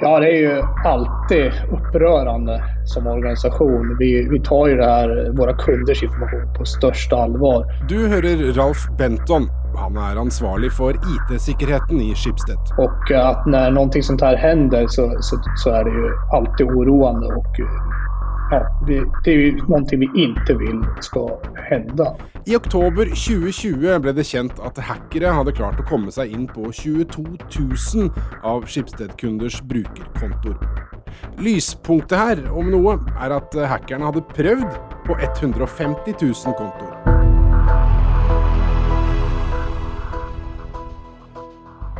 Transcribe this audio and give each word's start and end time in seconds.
Ja, 0.00 0.20
det 0.20 0.26
är 0.26 0.40
ju 0.40 0.62
alltid 0.84 1.52
upprörande 1.72 2.62
som 2.84 3.06
organisation. 3.06 3.96
Vi, 3.98 4.28
vi 4.30 4.40
tar 4.40 4.66
ju 4.66 4.76
det 4.76 4.84
här, 4.84 5.32
våra 5.36 5.56
kunders 5.56 6.02
information 6.02 6.54
på 6.58 6.64
största 6.64 7.16
allvar. 7.16 7.66
Du 7.88 8.08
hører 8.08 8.52
Ralf 8.52 8.78
Benton. 8.98 9.48
Han 9.76 9.96
er 9.96 10.20
ansvarlig 10.20 10.72
for 10.72 10.94
IT-sikkerheten 10.94 12.00
i 12.00 12.14
Schibsted. 12.14 12.58
Och 12.78 13.10
att 13.10 13.46
när 13.46 13.70
någonting 13.70 14.02
sånt 14.02 14.20
här 14.20 14.36
händer 14.36 14.86
så, 14.88 15.16
så, 15.20 15.36
så 15.56 15.70
är 15.70 15.84
det 15.84 15.90
ju 15.90 16.10
alltid 16.32 16.66
oroande 16.66 17.26
och 17.26 17.60
ja, 18.50 18.84
det, 18.86 19.02
det 19.24 19.30
är 19.30 19.38
ju 19.38 19.56
någonting 19.56 20.00
vi 20.00 20.10
inte 20.14 20.54
vill 20.54 20.84
ska 21.00 21.38
hända. 21.54 22.16
I 22.46 22.54
oktober 22.54 23.08
2020 23.10 23.96
ble 24.04 24.12
det 24.14 24.22
kjent 24.28 24.60
at 24.62 24.76
hackere 24.78 25.32
hadde 25.34 25.50
klart 25.56 25.80
å 25.82 25.84
komme 25.88 26.12
seg 26.14 26.30
inn 26.30 26.44
på 26.46 26.68
22 26.70 27.24
000 27.42 28.12
av 28.46 28.68
Skipsted-kunders 28.70 29.56
brukerkontoer. 29.66 30.54
Lyspunktet 31.42 32.14
her, 32.14 32.42
om 32.54 32.70
noe, 32.70 33.00
er 33.18 33.34
at 33.34 33.56
hackerne 33.72 34.06
hadde 34.06 34.22
prøvd 34.30 34.78
på 35.08 35.16
150 35.18 36.14
000 36.22 36.54
kontoer. 36.60 36.94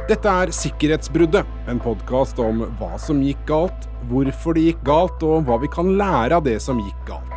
Dette 0.07 0.37
er 0.45 0.55
Sikkerhetsbruddet, 0.55 1.43
en 1.67 1.83
podkast 1.83 2.39
om 2.39 2.63
hva 2.79 2.93
som 3.03 3.19
gikk 3.19 3.43
galt, 3.51 3.91
hvorfor 4.07 4.55
det 4.55 4.69
gikk 4.69 4.87
galt, 4.87 5.27
og 5.27 5.51
hva 5.51 5.59
vi 5.59 5.75
kan 5.75 5.97
lære 5.99 6.39
av 6.39 6.47
det 6.47 6.61
som 6.63 6.79
gikk 6.79 7.03
galt. 7.11 7.35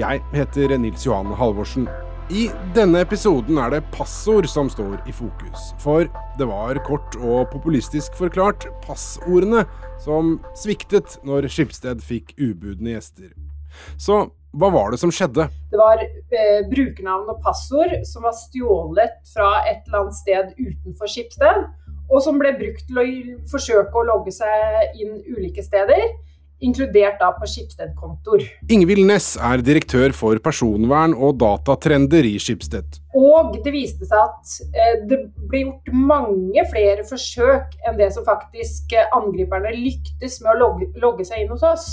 Jeg 0.00 0.24
heter 0.32 0.78
Nils 0.80 1.04
Johan 1.04 1.36
Halvorsen. 1.36 1.84
I 2.26 2.48
denne 2.74 3.04
episoden 3.04 3.54
er 3.62 3.70
det 3.70 3.84
passord 3.94 4.48
som 4.50 4.66
står 4.66 4.96
i 5.06 5.12
fokus. 5.14 5.68
For 5.78 6.08
det 6.38 6.48
var 6.50 6.80
kort 6.82 7.14
og 7.20 7.52
populistisk 7.52 8.16
forklart 8.18 8.66
passordene 8.82 9.62
som 10.02 10.34
sviktet 10.58 11.20
når 11.22 11.46
Skipsted 11.46 12.02
fikk 12.02 12.34
ubudne 12.40 12.96
gjester. 12.96 13.30
Så 13.94 14.24
hva 14.58 14.72
var 14.74 14.90
det 14.90 14.98
som 14.98 15.12
skjedde? 15.14 15.46
Det 15.70 15.78
var 15.78 16.02
eh, 16.02 16.66
brukernavn 16.66 17.30
og 17.30 17.38
passord 17.46 17.94
som 18.10 18.26
var 18.26 18.34
stjålet 18.34 19.20
fra 19.30 19.60
et 19.62 19.86
eller 19.86 20.02
annet 20.02 20.18
sted 20.18 20.50
utenfor 20.58 21.12
Skipsted 21.12 21.62
og 22.10 22.22
som 22.26 22.42
ble 22.42 22.56
brukt 22.58 22.88
til 22.88 23.02
å 23.02 23.06
forsøke 23.50 23.94
å 23.94 24.06
logge 24.10 24.34
seg 24.34 24.98
inn 24.98 25.20
ulike 25.30 25.62
steder. 25.62 26.08
Inkludert 26.64 27.18
da 27.20 27.32
på 27.36 27.48
Skipsted-kontoer. 27.50 28.46
Ingvild 28.72 29.04
Næss 29.10 29.34
er 29.36 29.60
direktør 29.64 30.14
for 30.16 30.40
personvern 30.40 31.12
og 31.12 31.36
datatrender 31.42 32.24
i 32.24 32.38
Skipsted. 32.40 32.96
Og 33.16 33.58
det 33.64 33.74
viste 33.74 34.08
seg 34.08 34.22
at 34.22 34.54
eh, 34.72 34.94
det 35.10 35.20
ble 35.50 35.66
gjort 35.66 35.92
mange 35.92 36.66
flere 36.72 37.04
forsøk 37.08 37.76
enn 37.84 38.00
det 38.00 38.08
som 38.16 38.24
faktisk 38.24 38.96
eh, 38.96 39.08
angriperne 39.16 39.74
lyktes 39.76 40.40
med 40.44 40.54
å 40.54 40.60
logge, 40.64 40.90
logge 41.02 41.28
seg 41.28 41.44
inn 41.44 41.52
hos 41.52 41.66
oss. 41.66 41.88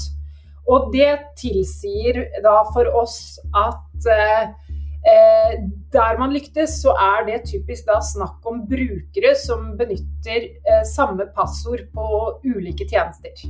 Og 0.72 0.94
det 0.94 1.12
tilsier 1.36 2.24
da 2.44 2.62
for 2.72 2.88
oss 3.04 3.18
at 3.52 4.08
eh, 4.08 4.54
Eh, 5.04 5.60
der 5.92 6.18
man 6.20 6.32
lyktes, 6.32 6.78
så 6.82 6.94
er 6.96 7.26
det 7.28 7.42
typisk 7.50 7.90
da 7.90 7.98
snakk 8.00 8.46
om 8.48 8.62
brukere 8.70 9.34
som 9.36 9.74
benytter 9.76 10.46
eh, 10.48 10.86
samme 10.88 11.26
passord 11.36 11.90
på 11.92 12.06
ulike 12.48 12.88
tjenester. 12.88 13.44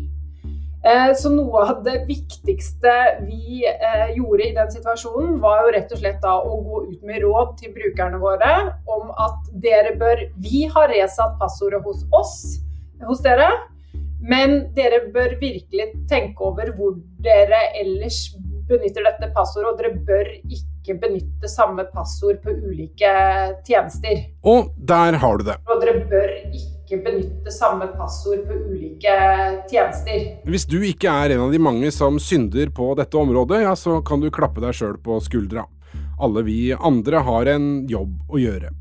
Eh, 0.83 1.13
så 1.15 1.29
noe 1.31 1.61
av 1.63 1.77
det 1.85 2.01
viktigste 2.09 2.93
vi 3.23 3.63
eh, 3.63 4.09
gjorde 4.17 4.47
i 4.49 4.55
den 4.55 4.71
situasjonen, 4.71 5.37
var 5.39 5.61
jo 5.63 5.75
rett 5.77 5.93
og 5.95 6.01
slett 6.01 6.19
da 6.23 6.33
å 6.43 6.57
gå 6.59 6.81
ut 6.89 7.05
med 7.07 7.23
råd 7.23 7.53
til 7.61 7.71
brukerne 7.75 8.19
våre 8.19 8.55
om 8.91 9.13
at 9.15 9.53
dere 9.63 9.93
bør 9.99 10.25
Vi 10.43 10.65
har 10.73 10.91
resatt 10.91 11.37
passordet 11.39 11.79
hos 11.87 12.03
oss, 12.11 12.35
hos 13.07 13.23
dere. 13.23 13.47
Men 14.23 14.73
dere 14.75 15.05
bør 15.11 15.37
virkelig 15.39 15.87
tenke 16.11 16.43
over 16.47 16.71
hvor 16.75 16.95
dere 17.23 17.59
ellers 17.79 18.33
benytter 18.67 19.07
dette 19.07 19.31
passordet, 19.35 19.71
og 19.71 19.79
dere 19.79 19.95
bør 20.07 20.29
ikke 20.43 20.99
benytte 20.99 21.51
samme 21.51 21.83
passord 21.95 22.39
på 22.43 22.55
ulike 22.59 23.11
tjenester. 23.67 24.23
Og 24.47 24.71
der 24.77 25.19
har 25.19 25.39
du 25.39 25.47
det. 25.47 25.57
Og 25.67 25.83
dere 25.83 26.03
bør 26.11 26.31
ikke 26.51 26.82
benytte 26.89 27.51
samme 27.51 27.87
passord 27.87 28.47
på 28.47 28.53
ulike 28.53 29.15
tjenester. 29.71 30.27
Hvis 30.43 30.65
du 30.69 30.79
ikke 30.85 31.11
er 31.11 31.35
en 31.35 31.47
av 31.47 31.51
de 31.53 31.61
mange 31.61 31.91
som 31.91 32.19
synder 32.19 32.69
på 32.75 32.93
dette 32.99 33.17
området, 33.17 33.63
ja, 33.63 33.75
så 33.75 34.01
kan 34.05 34.21
du 34.23 34.31
klappe 34.33 34.63
deg 34.63 34.75
sjøl 34.77 34.97
på 35.03 35.19
skuldra. 35.23 35.65
Alle 36.21 36.43
vi 36.45 36.73
andre 36.73 37.23
har 37.25 37.49
en 37.55 37.67
jobb 37.89 38.15
å 38.29 38.41
gjøre. 38.41 38.73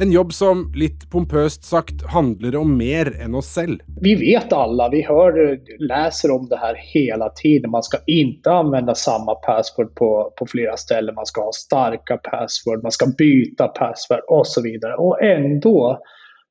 En 0.00 0.12
jobb 0.12 0.32
som 0.32 0.72
litt 0.74 1.10
pompøst 1.10 1.64
sagt 1.64 2.04
handler 2.08 2.56
om 2.56 2.70
mer 2.78 3.10
enn 3.20 3.34
oss 3.36 3.50
selv. 3.52 3.82
Vi 4.00 4.14
vet 4.16 4.52
alle, 4.56 4.88
vi 4.90 5.02
hører, 5.04 5.58
leser 5.84 6.32
om 6.32 6.46
det 6.48 6.56
her 6.62 6.78
hele 6.80 7.28
tiden. 7.36 7.70
Man 7.74 7.84
skal 7.84 8.00
ikke 8.08 8.54
anvende 8.62 8.94
samme 8.96 9.34
passord 9.44 9.92
på, 10.00 10.08
på 10.38 10.48
flere 10.48 10.78
steder. 10.80 11.12
Man 11.12 11.28
skal 11.28 11.50
ha 11.50 11.56
sterke 11.56 12.16
passord, 12.24 12.82
man 12.82 12.94
skal 12.96 13.12
byta 13.18 13.68
password 13.68 14.24
och 14.28 14.46
så 14.46 14.62
og 14.98 15.22
enda 15.22 15.46
ändå 15.46 15.98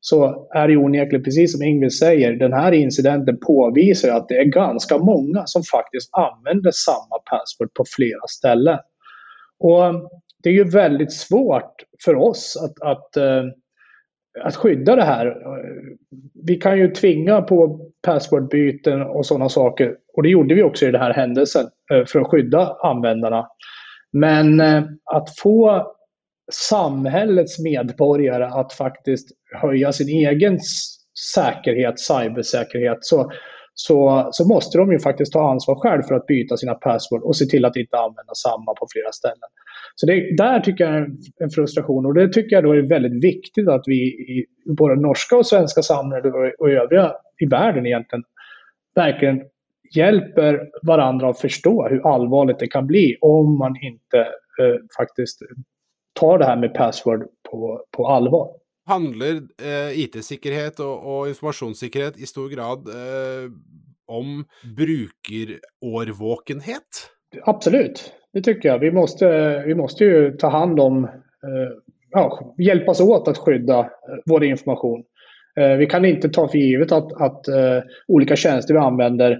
så 0.04 0.48
är 0.54 0.68
det 0.68 0.78
onekligen, 0.78 1.24
precis 1.24 1.52
som 1.52 1.64
Ingrid 1.64 1.94
säger, 1.94 2.34
den 2.34 2.54
här 2.54 2.72
incidenten 2.72 3.38
påvisar 3.38 4.10
att 4.10 4.30
det 4.30 4.38
är 4.38 4.46
ganska 4.46 4.98
många 4.98 5.44
som 5.46 5.64
faktiskt 5.64 6.10
använder 6.14 6.72
samma 6.72 7.20
password 7.30 7.74
på 7.74 7.84
flera 7.96 8.28
ställen. 8.30 8.80
Och 9.60 10.10
det 10.44 10.50
är 10.50 10.54
ju 10.54 10.64
väldigt 10.64 11.14
svårt 11.14 11.74
för 12.06 12.16
oss 12.16 12.58
att, 12.64 12.88
att, 12.90 13.18
eh, 13.18 13.44
att 14.44 14.86
det 14.86 15.04
här. 15.04 15.36
Vi 16.46 16.56
kan 16.56 16.80
ju 16.80 16.92
tvinga 16.92 17.42
på 17.42 17.80
passwordbyten 18.06 19.02
och 19.02 19.26
sådana 19.26 19.50
saker. 19.50 19.96
Och 20.14 20.24
det 20.24 20.30
gjorde 20.30 20.56
vi 20.56 20.64
också 20.64 20.86
i 20.86 20.92
den 20.92 21.02
här 21.02 21.14
händelsen 21.14 21.66
eh, 21.94 22.06
för 22.06 22.20
att 22.20 22.28
skydda 22.28 22.78
användarna. 22.84 23.48
Men 24.12 24.60
eh, 24.60 24.84
att 25.06 25.40
få 25.40 25.92
samhällets 26.54 27.60
medborgare 27.60 28.46
att 28.46 28.74
faktiskt 28.74 29.28
höja 29.62 29.92
sin 29.92 30.10
egen 30.10 30.60
säkerhet, 31.36 32.00
cybersäkerhet, 32.00 32.98
så, 33.02 33.32
så, 33.74 34.30
så 34.32 34.48
måste 34.48 34.78
de 34.78 34.92
ju 34.92 35.00
faktiskt 35.00 35.34
ta 35.34 35.52
ansvar 35.52 35.76
själv 35.76 36.02
för 36.02 36.16
att 36.16 36.28
byta 36.28 36.58
sina 36.58 36.74
password 36.74 37.24
och 37.24 37.36
se 37.36 37.46
till 37.46 37.66
att 37.66 37.76
inte 37.76 37.98
använda 37.98 38.34
samma 38.36 38.74
på 38.74 38.88
flera 38.92 39.12
ställen. 39.12 39.50
Så 39.96 40.06
det, 40.06 40.36
där 40.38 40.60
tycker 40.60 40.84
jag 40.84 40.94
är 40.94 41.08
en 41.40 41.50
frustration 41.50 42.06
och 42.06 42.14
det 42.14 42.34
tycker 42.34 42.56
jag 42.56 42.64
då 42.64 42.72
är 42.72 42.82
väldigt 42.82 43.24
viktigt 43.24 43.68
att 43.68 43.84
vi 43.86 43.96
i 44.04 44.46
både 44.78 44.96
norska 44.96 45.38
och 45.38 45.46
svenska 45.46 45.82
samhället 45.82 46.34
och, 46.34 46.66
och 46.66 46.70
övriga 46.70 47.14
i 47.40 47.46
världen 47.46 47.86
egentligen 47.86 48.24
verkligen 48.96 49.42
hjälper 49.96 50.70
varandra 50.82 51.30
att 51.30 51.40
förstå 51.40 51.88
hur 51.88 52.14
allvarligt 52.14 52.60
det 52.60 52.68
kan 52.68 52.88
bli 52.88 53.18
om 53.22 53.58
man 53.58 53.76
inte 53.82 54.20
eh, 54.60 54.80
faktiskt 54.98 55.42
tar 56.22 56.40
det 56.40 56.46
her 56.46 56.56
med 56.62 56.74
password 56.78 57.26
på, 57.50 57.82
på 57.98 58.08
allvar. 58.08 58.48
Handler 58.90 59.36
eh, 59.62 60.00
IT-sikkerhet 60.04 60.80
og, 60.84 61.06
og, 61.06 61.28
informasjonssikkerhet 61.32 62.18
i 62.22 62.26
stor 62.30 62.50
grad 62.54 62.80
eh, 62.90 63.50
om 64.12 64.46
brukerårvåkenhet? 64.78 67.09
Absolut, 67.46 68.14
det 68.34 68.44
tycker 68.44 68.70
jeg. 68.70 68.80
Vi 68.80 68.92
måste, 68.92 69.28
vi 69.66 69.76
måste 69.76 70.06
ju 70.06 70.38
ta 70.38 70.50
hand 70.50 70.80
om, 70.80 71.04
eh, 71.06 71.12
ja, 72.12 72.53
hjälpas 72.58 73.02
åt 73.02 73.28
att 73.28 73.38
skydda 73.38 73.80
eh, 73.80 73.88
vår 74.26 74.44
information. 74.44 75.03
Eh, 75.59 75.78
vi 75.78 75.86
kan 75.86 76.06
ikke 76.06 76.30
ta 76.30 76.48
for 76.48 76.58
givet 76.58 76.92
at 76.92 77.22
att 77.22 77.46
olika 78.08 78.36
tjenester 78.36 78.74
vi 78.74 78.80
använder 78.80 79.40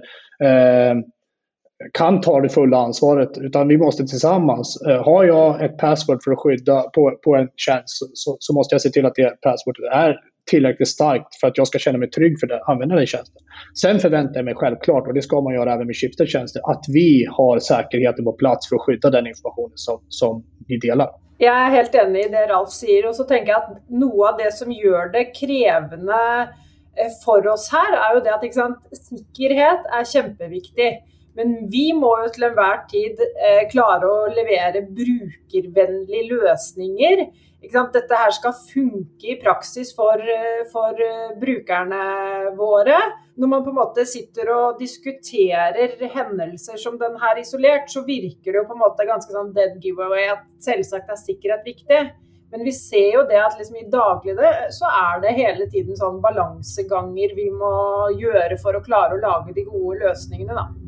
kan 1.92 2.20
ta 2.20 2.40
det 2.40 2.48
fulla 2.48 2.76
ansvaret. 2.76 3.38
Utan 3.38 3.68
vi 3.68 3.78
måste 3.78 4.06
tillsammans. 4.06 4.82
Har 5.04 5.24
jag 5.24 5.64
ett 5.64 5.78
password 5.78 6.22
för 6.24 6.32
att 6.32 6.38
skydda 6.38 6.82
på, 6.82 7.18
på 7.24 7.36
en 7.36 7.48
tjänst 7.56 7.98
så, 8.14 8.36
så 8.38 8.54
måste 8.54 8.74
jag 8.74 8.82
se 8.82 8.90
till 8.90 9.06
att 9.06 9.14
det 9.14 9.40
passwordet 9.40 9.92
är 9.92 10.16
tillräckligt 10.50 10.88
starkt 10.88 11.34
för 11.40 11.46
att 11.46 11.58
jag 11.58 11.66
ska 11.66 11.78
känna 11.78 11.98
mig 11.98 12.10
trygg 12.10 12.40
för 12.40 12.52
att 12.52 12.68
använda 12.68 12.94
den 12.94 13.06
tjänsten. 13.06 13.42
Sen 13.80 13.98
förväntar 13.98 14.34
jag 14.36 14.44
mig 14.44 14.54
självklart, 14.54 15.06
och 15.06 15.14
det 15.14 15.22
ska 15.22 15.40
man 15.40 15.54
göra 15.54 15.74
även 15.74 15.86
med 15.86 15.96
Schibsted-tjänster, 15.96 16.60
att 16.70 16.84
vi 16.88 17.26
har 17.30 17.58
säkerheten 17.58 18.24
på 18.24 18.32
plats 18.32 18.68
för 18.68 18.76
att 18.76 18.82
skydda 18.82 19.10
den 19.10 19.26
informationen 19.26 19.72
som, 19.74 20.00
som 20.08 20.44
vi 20.68 20.76
delar. 20.76 21.08
Jeg 21.42 21.50
er 21.50 21.72
helt 21.74 21.94
enig 21.98 22.20
i 22.22 22.30
det 22.30 22.42
Ralf 22.52 22.70
sier. 22.70 23.06
og 23.08 23.16
så 23.18 23.24
tenker 23.26 23.50
jeg 23.50 23.62
at 23.64 23.78
Noe 23.90 24.28
av 24.28 24.36
det 24.38 24.52
som 24.54 24.70
gjør 24.70 25.08
det 25.10 25.24
krevende 25.34 26.18
eh, 26.94 27.08
for 27.24 27.48
oss 27.50 27.64
her, 27.72 27.96
er 27.98 28.14
jo 28.14 28.20
det 28.22 28.34
at 28.36 28.44
sant, 28.54 28.84
sikkerhet 28.94 29.88
er 29.90 30.06
kjempeviktig. 30.06 30.90
Men 31.36 31.54
vi 31.72 31.86
må 31.96 32.10
jo 32.22 32.28
til 32.34 32.48
enhver 32.50 32.82
tid 32.90 33.20
eh, 33.22 33.62
klare 33.72 34.08
å 34.08 34.28
levere 34.32 34.84
brukervennlige 34.84 36.28
løsninger 36.28 37.26
dette 37.62 38.16
her 38.18 38.30
skal 38.30 38.52
funke 38.52 39.28
i 39.30 39.40
praksis 39.40 39.94
for, 39.94 40.18
eh, 40.18 40.64
for, 40.72 40.90
eh, 40.90 41.38
brukerne 41.38 42.56
våre. 42.56 42.98
Når 43.36 43.48
man 43.48 43.64
på 43.64 43.68
en 43.68 43.76
måte 43.76 44.06
sitter 44.06 44.50
og 44.50 44.78
diskuterer 44.78 45.96
hendelser 45.98 46.76
som 46.76 46.98
den 46.98 47.16
her 47.16 47.36
isolert, 47.36 47.88
så 47.88 48.04
virker 48.04 48.52
det 48.52 48.54
jo 48.54 48.64
på 48.64 48.72
en 48.72 48.82
måte 48.82 49.06
ganske 49.06 49.30
sånn 49.30 49.54
dead 49.54 49.80
giveaway 49.80 50.28
at 50.28 50.44
selvsagt 50.60 51.08
er 51.08 51.16
sikkerhet 51.16 51.64
viktig. 51.64 52.10
Men 52.50 52.64
vi 52.64 52.72
ser 52.72 53.12
jo 53.14 53.22
det 53.26 53.38
at 53.38 53.56
liksom 53.58 53.76
i 53.76 53.88
dagligde 53.88 54.70
så 54.70 54.84
er 54.84 55.20
det 55.22 55.36
hele 55.36 55.66
tiden 55.70 55.96
sånn 55.96 56.20
balanseganger 56.20 57.34
vi 57.34 57.48
må 57.48 58.12
gjøre 58.12 58.60
for 58.60 58.74
å 58.74 58.84
klare 58.84 59.14
å 59.14 59.22
lage 59.22 59.54
de 59.54 59.64
gode 59.64 60.00
løsningene, 60.00 60.54
da. 60.54 60.81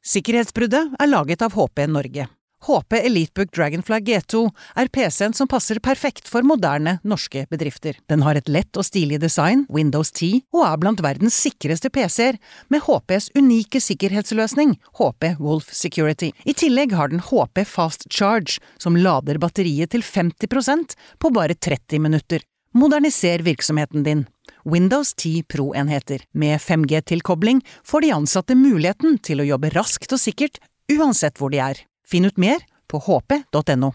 Sikkerhetsbruddet 0.00 0.94
er 0.96 1.08
laget 1.10 1.42
av 1.44 1.52
HP 1.52 1.84
Norge. 1.92 2.24
HP 2.64 2.96
Elitebook 2.98 3.50
Dragonfly 3.56 3.98
G2 4.04 4.40
er 4.80 4.88
PC-en 4.92 5.34
som 5.36 5.48
passer 5.48 5.80
perfekt 5.80 6.28
for 6.28 6.44
moderne 6.44 6.98
norske 7.04 7.46
bedrifter. 7.52 7.96
Den 8.08 8.24
har 8.24 8.36
et 8.36 8.48
lett 8.48 8.76
og 8.80 8.84
stilig 8.84 9.18
design, 9.20 9.66
Windows 9.72 10.12
10, 10.12 10.42
og 10.56 10.64
er 10.66 10.80
blant 10.80 11.00
verdens 11.04 11.36
sikreste 11.36 11.92
PC-er, 11.92 12.40
med 12.72 12.84
HPs 12.84 13.30
unike 13.36 13.80
sikkerhetsløsning, 13.80 14.76
HP 15.00 15.34
Wolf 15.40 15.72
Security. 15.72 16.32
I 16.44 16.56
tillegg 16.56 16.96
har 16.96 17.12
den 17.12 17.24
HP 17.24 17.64
Fast 17.68 18.08
Charge, 18.08 18.56
som 18.80 18.96
lader 18.96 19.40
batteriet 19.40 19.92
til 19.92 20.04
50% 20.04 20.96
på 21.20 21.32
bare 21.36 21.56
30 21.56 22.00
minutter. 22.00 22.44
Moderniser 22.76 23.42
virksomheten 23.44 24.04
din. 24.06 24.28
Windows 24.64 25.14
10 25.14 25.46
Pro-enheter. 25.50 26.26
Med 26.32 26.60
5G-tilkobling 26.60 27.62
får 27.84 28.06
de 28.06 28.12
ansatte 28.16 28.58
muligheten 28.58 29.18
til 29.24 29.42
å 29.42 29.48
jobbe 29.52 29.72
raskt 29.76 30.12
og 30.16 30.22
sikkert, 30.22 30.60
uansett 30.92 31.40
hvor 31.40 31.52
de 31.54 31.62
er. 31.62 31.82
Finn 32.06 32.26
ut 32.26 32.38
mer 32.40 32.62
på 32.90 33.00
hp.no. 33.06 33.94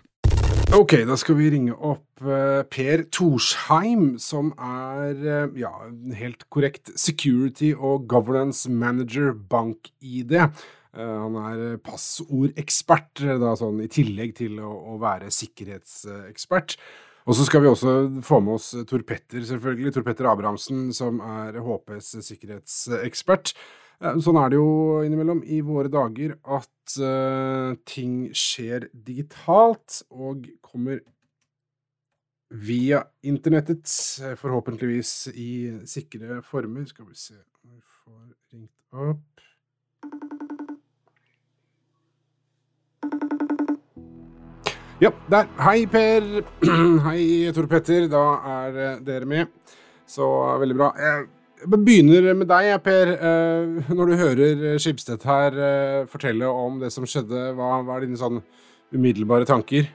Ok, 0.73 0.95
da 1.05 1.15
skal 1.19 1.37
vi 1.37 1.49
ringe 1.53 1.75
opp 1.77 2.23
uh, 2.25 2.63
Per 2.71 3.03
Torsheim, 3.13 4.15
som 4.19 4.49
er, 4.57 5.13
uh, 5.21 5.59
ja, 5.59 5.71
helt 6.17 6.47
korrekt, 6.49 6.89
security 6.99 7.69
og 7.75 8.07
governance 8.09 8.71
manager 8.71 9.35
bank-ID. 9.35 10.33
Uh, 10.41 11.13
han 11.21 11.37
er 11.43 11.77
passordekspert, 11.85 13.21
da, 13.39 13.53
sånn, 13.59 13.83
i 13.85 13.91
tillegg 13.91 14.33
til 14.41 14.57
å, 14.63 14.73
å 14.95 14.97
være 15.03 15.29
sikkerhetsekspert. 15.31 16.79
Og 17.25 17.33
så 17.33 17.45
skal 17.47 17.63
vi 17.63 17.71
også 17.71 17.95
få 18.25 18.37
med 18.43 18.59
oss 18.59 18.69
Tor 18.85 19.01
Petter, 19.07 19.41
selvfølgelig. 19.47 19.95
Tor 19.95 20.05
Petter 20.05 20.27
Abrahamsen, 20.29 20.91
som 20.93 21.17
er 21.25 21.57
HPs 21.65 22.11
sikkerhetsekspert. 22.27 23.55
Sånn 24.21 24.37
er 24.37 24.51
det 24.51 24.59
jo 24.59 25.01
innimellom 25.07 25.41
i 25.47 25.61
våre 25.65 25.89
dager 25.89 26.35
at 26.43 26.97
uh, 26.99 27.73
ting 27.87 28.27
skjer 28.35 28.89
digitalt 28.93 30.03
og 30.11 30.45
kommer 30.61 30.99
via 32.53 33.01
internettet, 33.25 33.89
forhåpentligvis 34.37 35.15
i 35.33 35.51
sikre 35.89 36.43
former. 36.45 36.85
Skal 36.91 37.09
vi 37.09 37.17
se 37.17 37.39
om 37.39 37.73
vi 37.73 37.81
får 38.03 38.27
ringt 38.53 38.75
opp 38.93 39.45
Ja, 45.03 45.09
der. 45.27 45.49
Hei, 45.59 45.85
Per. 45.91 46.23
Hei, 47.09 47.51
Tor 47.51 47.65
Petter. 47.67 48.05
Da 48.07 48.21
er 48.47 48.77
eh, 48.79 48.99
dere 49.03 49.27
med. 49.27 49.49
Så 50.07 50.23
veldig 50.61 50.77
bra. 50.79 50.87
Jeg 50.95 51.67
begynner 51.67 52.29
med 52.31 52.47
deg, 52.47 52.69
Per. 52.85 53.11
Eh, 53.11 53.89
når 53.91 54.07
du 54.07 54.15
hører 54.21 54.63
Skipstedt 54.79 55.25
her 55.27 55.59
eh, 55.59 56.05
fortelle 56.07 56.47
om 56.47 56.79
det 56.79 56.93
som 56.95 57.03
skjedde, 57.03 57.49
hva, 57.57 57.81
er 57.83 58.05
dine 58.05 58.21
sånn 58.21 58.39
umiddelbare 58.95 59.43
tanker? 59.49 59.89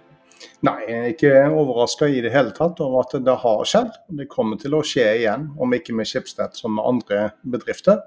Nei, 0.69 0.77
jeg 0.85 0.99
er 0.99 1.09
ikke 1.15 1.33
overraska 1.49 2.11
i 2.13 2.21
det 2.21 2.35
hele 2.37 2.53
tatt 2.57 2.85
over 2.85 3.07
at 3.07 3.17
det 3.25 3.39
har 3.41 3.65
skjedd. 3.73 3.97
Det 4.21 4.29
kommer 4.29 4.61
til 4.61 4.77
å 4.77 4.83
skje 4.85 5.07
igjen, 5.23 5.49
om 5.57 5.81
ikke 5.81 5.97
med 5.97 6.13
Skipstedt 6.13 6.61
som 6.61 6.77
med 6.77 6.85
andre 6.93 7.31
bedrifter. 7.41 8.05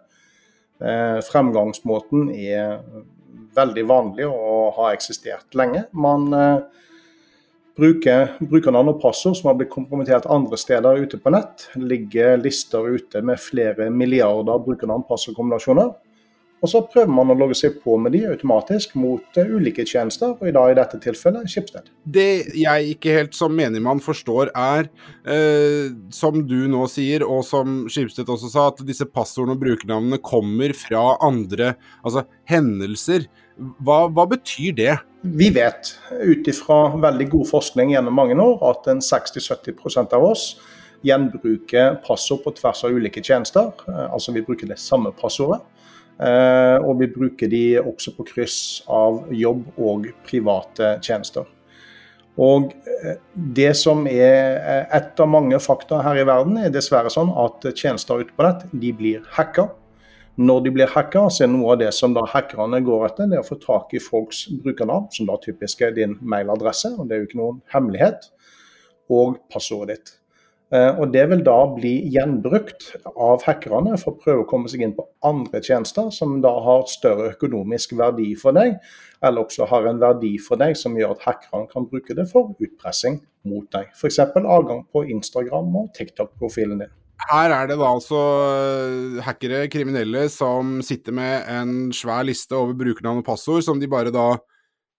Eh, 0.78 1.18
fremgangsmåten 1.26 2.30
er 2.38 2.84
veldig 3.56 3.84
vanlig 3.90 4.28
og 4.30 4.78
har 4.80 4.96
eksistert 4.96 5.58
lenge. 5.58 5.86
Man 5.94 6.30
bruker 7.78 8.36
brukernavn 8.40 8.94
og 8.94 9.00
som 9.38 9.50
har 9.50 9.58
blitt 9.58 9.72
kompromittert 9.74 10.28
andre 10.32 10.58
steder 10.62 11.02
ute 11.02 11.18
på 11.18 11.34
nett. 11.34 11.68
ligger 11.76 12.38
lister 12.42 12.86
ute 12.86 13.22
med 13.26 13.42
flere 13.42 13.90
milliarder 13.90 14.62
brukernavn, 14.66 15.06
passordkombinasjoner. 15.10 15.94
Og 16.64 16.72
så 16.72 16.80
prøver 16.88 17.12
man 17.12 17.32
å 17.34 17.36
logge 17.36 17.58
seg 17.60 17.76
på 17.84 17.98
med 18.00 18.14
de 18.16 18.22
automatisk 18.32 18.94
mot 18.96 19.40
uh, 19.40 19.52
ulike 19.52 19.84
tjenester, 19.88 20.32
og 20.38 20.48
i 20.48 20.54
dag 20.56 20.72
i 20.72 20.78
dette 20.78 21.00
tilfellet 21.04 21.50
Skipsted. 21.52 21.90
Det 22.08 22.56
jeg 22.56 22.94
ikke 22.96 23.18
helt 23.18 23.36
som 23.36 23.52
menigmann 23.58 24.00
forstår 24.04 24.54
er, 24.56 24.88
eh, 25.28 25.92
som 26.16 26.40
du 26.48 26.62
nå 26.72 26.86
sier, 26.92 27.26
og 27.28 27.44
som 27.48 27.82
Skipsted 27.92 28.32
også 28.32 28.52
sa, 28.54 28.68
at 28.72 28.80
disse 28.88 29.08
passordene 29.12 29.58
og 29.58 29.64
brukernavnene 29.66 30.22
kommer 30.24 30.72
fra 30.78 31.18
andre 31.24 31.74
altså 32.00 32.24
hendelser. 32.50 33.28
Hva, 33.84 34.06
hva 34.08 34.26
betyr 34.32 34.78
det? 34.80 34.96
Vi 35.24 35.50
vet 35.54 35.92
ut 36.24 36.48
ifra 36.48 36.80
veldig 37.04 37.28
god 37.36 37.50
forskning 37.52 37.92
gjennom 37.92 38.16
mange 38.16 38.40
år 38.40 38.64
at 38.72 38.88
en 38.92 39.04
60-70% 39.04 40.16
av 40.16 40.32
oss 40.32 40.54
gjenbruker 41.04 42.00
passord 42.08 42.46
på 42.46 42.56
tvers 42.56 42.86
av 42.88 42.96
ulike 42.96 43.24
tjenester. 43.24 43.74
Uh, 43.84 44.08
altså 44.08 44.32
vi 44.32 44.46
bruker 44.48 44.72
det 44.72 44.80
samme 44.80 45.12
passordet. 45.20 45.60
Eh, 46.22 46.78
og 46.86 47.00
vi 47.02 47.10
bruker 47.10 47.50
de 47.50 47.64
også 47.82 48.14
på 48.14 48.26
kryss 48.28 48.58
av 48.92 49.24
jobb 49.34 49.66
og 49.82 50.08
private 50.28 50.98
tjenester. 51.04 51.48
Og 52.42 52.72
eh, 52.90 53.18
Det 53.34 53.72
som 53.78 54.06
er 54.10 54.60
eh, 54.60 54.98
et 54.98 55.20
av 55.22 55.30
mange 55.30 55.58
fakta 55.62 56.02
her 56.06 56.22
i 56.22 56.28
verden, 56.28 56.60
er 56.62 56.74
dessverre 56.74 57.12
sånn 57.14 57.34
at 57.34 57.66
tjenester 57.74 58.22
ute 58.22 58.36
på 58.36 58.46
nett 58.46 58.68
de 58.72 58.94
blir 58.94 59.26
hacka. 59.38 59.72
Når 60.38 60.64
de 60.66 60.72
blir 60.74 60.90
hacka, 60.90 61.28
så 61.30 61.46
er 61.46 61.52
noe 61.54 61.76
av 61.76 61.82
det 61.84 61.92
som 61.94 62.14
da 62.16 62.24
hackerne 62.26 62.80
går 62.82 63.06
etter, 63.06 63.30
det 63.30 63.38
er 63.38 63.44
å 63.44 63.50
få 63.52 63.60
tak 63.62 63.94
i 63.94 64.02
folks 64.02 64.48
brukernavn, 64.64 65.12
som 65.14 65.30
da 65.30 65.38
typisk 65.42 65.84
er 65.86 65.94
din 65.94 66.18
mailadresse, 66.26 66.96
og 66.98 67.06
det 67.06 67.16
er 67.16 67.22
jo 67.22 67.30
ikke 67.30 67.42
noen 67.42 67.62
hemmelighet, 67.74 68.32
og 69.14 69.38
passordet 69.54 70.00
ditt. 70.00 70.16
Eh, 70.74 71.00
og 71.00 71.12
Det 71.14 71.24
vil 71.30 71.44
da 71.46 71.58
bli 71.70 71.92
gjenbrukt 72.14 72.88
av 73.14 73.44
hackerne 73.46 73.94
for 74.02 74.16
å 74.16 74.22
prøve 74.24 74.42
å 74.42 74.48
komme 74.50 74.72
seg 74.72 74.82
inn 74.82 74.96
på 74.98 75.06
andre 75.26 75.62
tjenester 75.62 76.10
som 76.16 76.40
da 76.42 76.54
har 76.66 76.88
større 76.90 77.30
økonomisk 77.36 77.94
verdi 78.00 78.32
for 78.40 78.58
deg, 78.58 78.80
eller 79.22 79.46
også 79.46 79.68
har 79.70 79.86
en 79.90 80.02
verdi 80.02 80.34
for 80.42 80.58
deg 80.58 80.74
som 80.80 80.98
gjør 80.98 81.14
at 81.14 81.28
hackerne 81.28 81.70
kan 81.70 81.86
bruke 81.90 82.18
det 82.18 82.26
for 82.32 82.56
utpressing 82.58 83.22
mot 83.46 83.68
deg. 83.76 83.92
F.eks. 83.94 84.20
adgang 84.24 84.82
på 84.90 85.06
Instagram 85.14 85.70
og 85.84 85.94
TikTok-profilen 85.98 86.82
din. 86.82 86.94
Her 87.24 87.54
er 87.56 87.70
det 87.70 87.78
da 87.80 87.92
altså 87.94 88.20
eh, 88.58 89.22
hackere, 89.24 89.68
kriminelle, 89.72 90.26
som 90.34 90.80
sitter 90.84 91.14
med 91.16 91.46
en 91.54 91.94
svær 91.96 92.26
liste 92.26 92.58
over 92.58 92.74
brukernavn 92.82 93.22
og 93.22 93.28
passord, 93.30 93.62
som 93.64 93.80
de 93.80 93.88
bare 93.92 94.12
da 94.12 94.32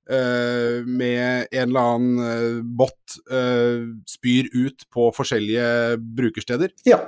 Uh, 0.04 0.84
med 0.84 1.46
en 1.48 1.70
eller 1.70 1.80
annen 1.80 2.18
uh, 2.20 2.58
bot 2.76 3.14
uh, 3.32 3.88
spyr 4.04 4.50
ut 4.52 4.84
på 4.92 5.08
forskjellige 5.16 5.96
brukersteder? 6.18 6.74
Ja. 6.84 7.00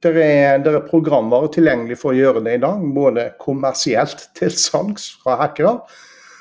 Det 0.00 0.14
er, 0.16 0.56
er 0.64 0.78
programvare 0.88 1.50
tilgjengelig 1.52 1.98
for 2.00 2.14
å 2.14 2.16
gjøre 2.16 2.40
det 2.46 2.54
i 2.56 2.62
dag, 2.62 2.80
både 2.96 3.26
kommersielt 3.38 4.30
til 4.38 4.54
salgs 4.56 5.10
fra 5.20 5.36
hackere, 5.42 5.74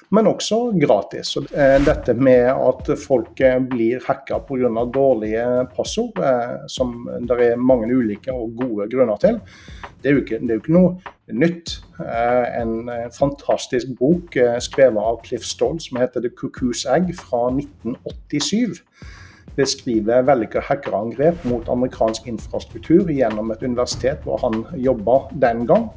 men 0.09 0.27
også 0.27 0.57
gratis. 0.81 1.35
Eh, 1.37 1.77
dette 1.85 2.15
med 2.17 2.47
at 2.49 2.89
folk 2.97 3.41
eh, 3.45 3.59
blir 3.61 4.01
hacka 4.07 4.39
pga. 4.47 4.85
dårlige 4.93 5.45
passord, 5.75 6.17
eh, 6.17 6.65
som 6.67 7.09
det 7.21 7.37
er 7.51 7.55
mange 7.55 7.93
ulike 7.93 8.33
og 8.33 8.55
gode 8.57 8.89
grunner 8.89 9.17
til, 9.21 9.39
det 10.01 10.09
er 10.09 10.17
jo 10.17 10.23
ikke, 10.23 10.41
er 10.41 10.53
jo 10.55 10.63
ikke 10.63 10.73
noe 10.73 10.97
nytt. 11.29 11.77
En 11.99 12.89
fantastisk 13.13 13.91
bok 13.99 14.33
skrevet 14.63 14.97
av 14.97 15.19
Cliff 15.25 15.43
Stoll 15.43 15.79
som 15.79 15.99
heter 15.99 16.21
'The 16.21 16.31
Cuckoo's 16.33 16.85
Egg' 16.87 17.13
fra 17.13 17.51
1987 17.51 18.81
beskriver 19.55 20.23
vellykka 20.23 20.61
hackerangrep 20.63 21.45
mot 21.45 21.69
amerikansk 21.69 22.27
infrastruktur 22.27 23.11
gjennom 23.11 23.51
et 23.51 23.61
universitet 23.61 24.23
hvor 24.23 24.39
han 24.41 24.65
jobba 24.73 25.27
den 25.41 25.67
gang. 25.67 25.89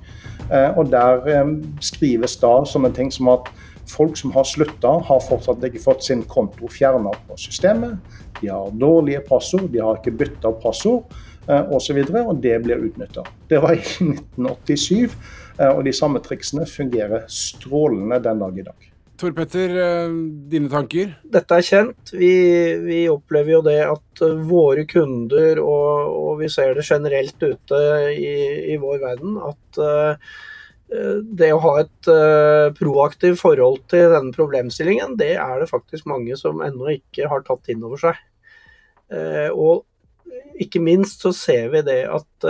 Og 0.77 0.91
Der 0.91 1.47
skrives 1.81 2.37
da 2.37 2.65
sånne 2.65 2.93
ting 2.93 3.13
som 3.13 3.29
at 3.29 3.49
Folk 3.91 4.17
som 4.17 4.33
har 4.33 4.45
slutta, 4.47 4.93
har 5.09 5.25
fortsatt 5.27 5.65
ikke 5.67 5.83
fått 5.83 6.07
sin 6.07 6.23
konto 6.29 6.71
fjerna 6.71 7.13
på 7.27 7.37
systemet. 7.41 7.99
De 8.41 8.51
har 8.51 8.71
dårlige 8.79 9.25
passord, 9.27 9.69
de 9.73 9.83
har 9.83 9.99
ikke 9.99 10.15
bytta 10.23 10.55
passord 10.63 11.11
osv. 11.47 11.99
Og, 11.99 12.09
så 12.09 12.23
og 12.23 12.41
det 12.43 12.57
blir 12.65 12.87
utnytta. 12.87 13.25
Det 13.51 13.61
var 13.63 13.75
i 13.75 13.83
1987, 13.83 15.11
eh, 15.59 15.69
og 15.69 15.85
de 15.87 15.95
samme 15.97 16.23
triksene 16.25 16.67
fungerer 16.69 17.27
strålende 17.29 18.23
den 18.23 18.43
dag 18.45 18.59
i 18.59 18.67
dag. 18.71 18.89
Tor 19.23 19.35
Petter, 19.37 19.75
eh, 19.79 20.15
dine 20.51 20.71
tanker? 20.71 21.13
Dette 21.35 21.59
er 21.59 21.67
kjent. 21.67 22.15
Vi, 22.15 22.33
vi 22.87 23.03
opplever 23.11 23.59
jo 23.59 23.61
det 23.67 23.81
at 23.85 24.25
eh, 24.25 24.39
våre 24.49 24.87
kunder, 24.91 25.61
og, 25.63 26.17
og, 26.23 26.33
vi 26.41 26.51
ser 26.51 26.75
det 26.79 26.87
generelt 26.87 27.43
ute 27.43 27.83
i, 28.15 28.33
i 28.73 28.81
vår 28.83 29.03
verden, 29.03 29.39
at 29.51 29.83
uh, 29.83 30.17
Eh, 30.17 30.62
det 30.93 31.53
å 31.55 31.61
ha 31.63 31.77
et 31.83 32.11
uh, 32.11 32.73
proaktivt 32.77 33.41
forhold 33.41 33.81
til 33.93 34.11
denne 34.13 34.35
problemstillingen, 34.35 35.17
det 35.21 35.35
er 35.41 35.63
det 35.63 35.71
faktisk 35.71 36.09
mange 36.11 36.37
som 36.41 36.61
ennå 36.65 36.91
ikke 36.99 37.31
har 37.31 37.45
tatt 37.47 37.71
inn 37.73 37.85
over 37.87 38.01
seg. 38.03 38.21
Uh, 39.13 39.49
og 39.53 39.87
ikke 40.63 40.83
minst 40.85 41.25
så 41.25 41.33
ser 41.37 41.71
vi 41.73 41.81
det 41.85 42.03
at 42.09 42.45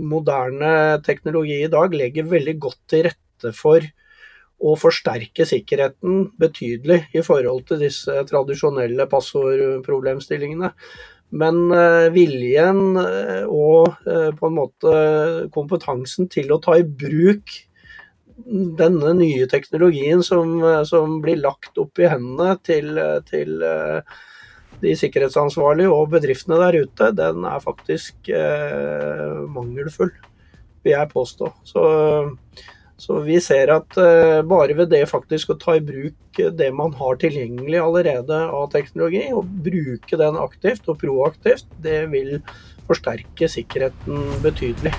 moderne 0.00 1.00
teknologi 1.04 1.58
i 1.64 1.70
dag 1.72 1.92
legger 1.96 2.28
veldig 2.28 2.54
godt 2.62 2.78
til 2.92 3.06
rette 3.08 3.52
for 3.56 3.84
å 4.62 4.74
forsterke 4.78 5.46
sikkerheten 5.48 6.28
betydelig 6.40 7.00
i 7.16 7.24
forhold 7.26 7.64
til 7.68 7.82
disse 7.82 8.14
tradisjonelle 8.28 9.08
passordproblemstillingene. 9.10 10.70
Men 11.32 11.62
viljen 12.12 12.98
og 13.48 14.02
på 14.04 14.48
en 14.48 14.56
måte 14.58 14.96
kompetansen 15.54 16.28
til 16.32 16.52
å 16.52 16.58
ta 16.60 16.74
i 16.76 16.84
bruk 16.84 17.54
denne 18.76 19.14
nye 19.16 19.46
teknologien 19.48 20.20
som, 20.26 20.58
som 20.84 21.22
blir 21.24 21.40
lagt 21.40 21.80
opp 21.80 22.02
i 22.02 22.10
hendene 22.10 22.58
til, 22.68 23.00
til, 23.30 23.64
de 24.82 24.92
sikkerhetsansvarlige 24.98 25.92
og 25.92 26.10
bedriftene 26.16 26.58
der 26.60 26.82
ute, 26.82 27.10
den 27.16 27.46
er 27.46 27.62
faktisk 27.62 28.30
eh, 28.34 29.42
mangelfull, 29.54 30.12
vil 30.82 30.96
jeg 30.96 31.12
påstå. 31.12 31.50
Så, 31.66 31.82
så 33.00 33.20
vi 33.24 33.38
ser 33.42 33.72
at 33.74 33.96
eh, 34.00 34.40
bare 34.46 34.76
ved 34.78 34.92
det 34.92 35.04
faktisk 35.10 35.54
å 35.54 35.58
ta 35.60 35.76
i 35.78 35.84
bruk 35.84 36.40
det 36.58 36.68
man 36.76 36.94
har 36.96 37.18
tilgjengelig 37.20 37.80
allerede 37.82 38.38
av 38.48 38.68
teknologi, 38.72 39.24
og 39.34 39.48
bruke 39.64 40.18
den 40.20 40.38
aktivt 40.40 40.88
og 40.88 41.00
proaktivt, 41.02 41.66
det 41.84 42.04
vil 42.12 42.38
forsterke 42.88 43.48
sikkerheten 43.50 44.38
betydelig. 44.44 44.94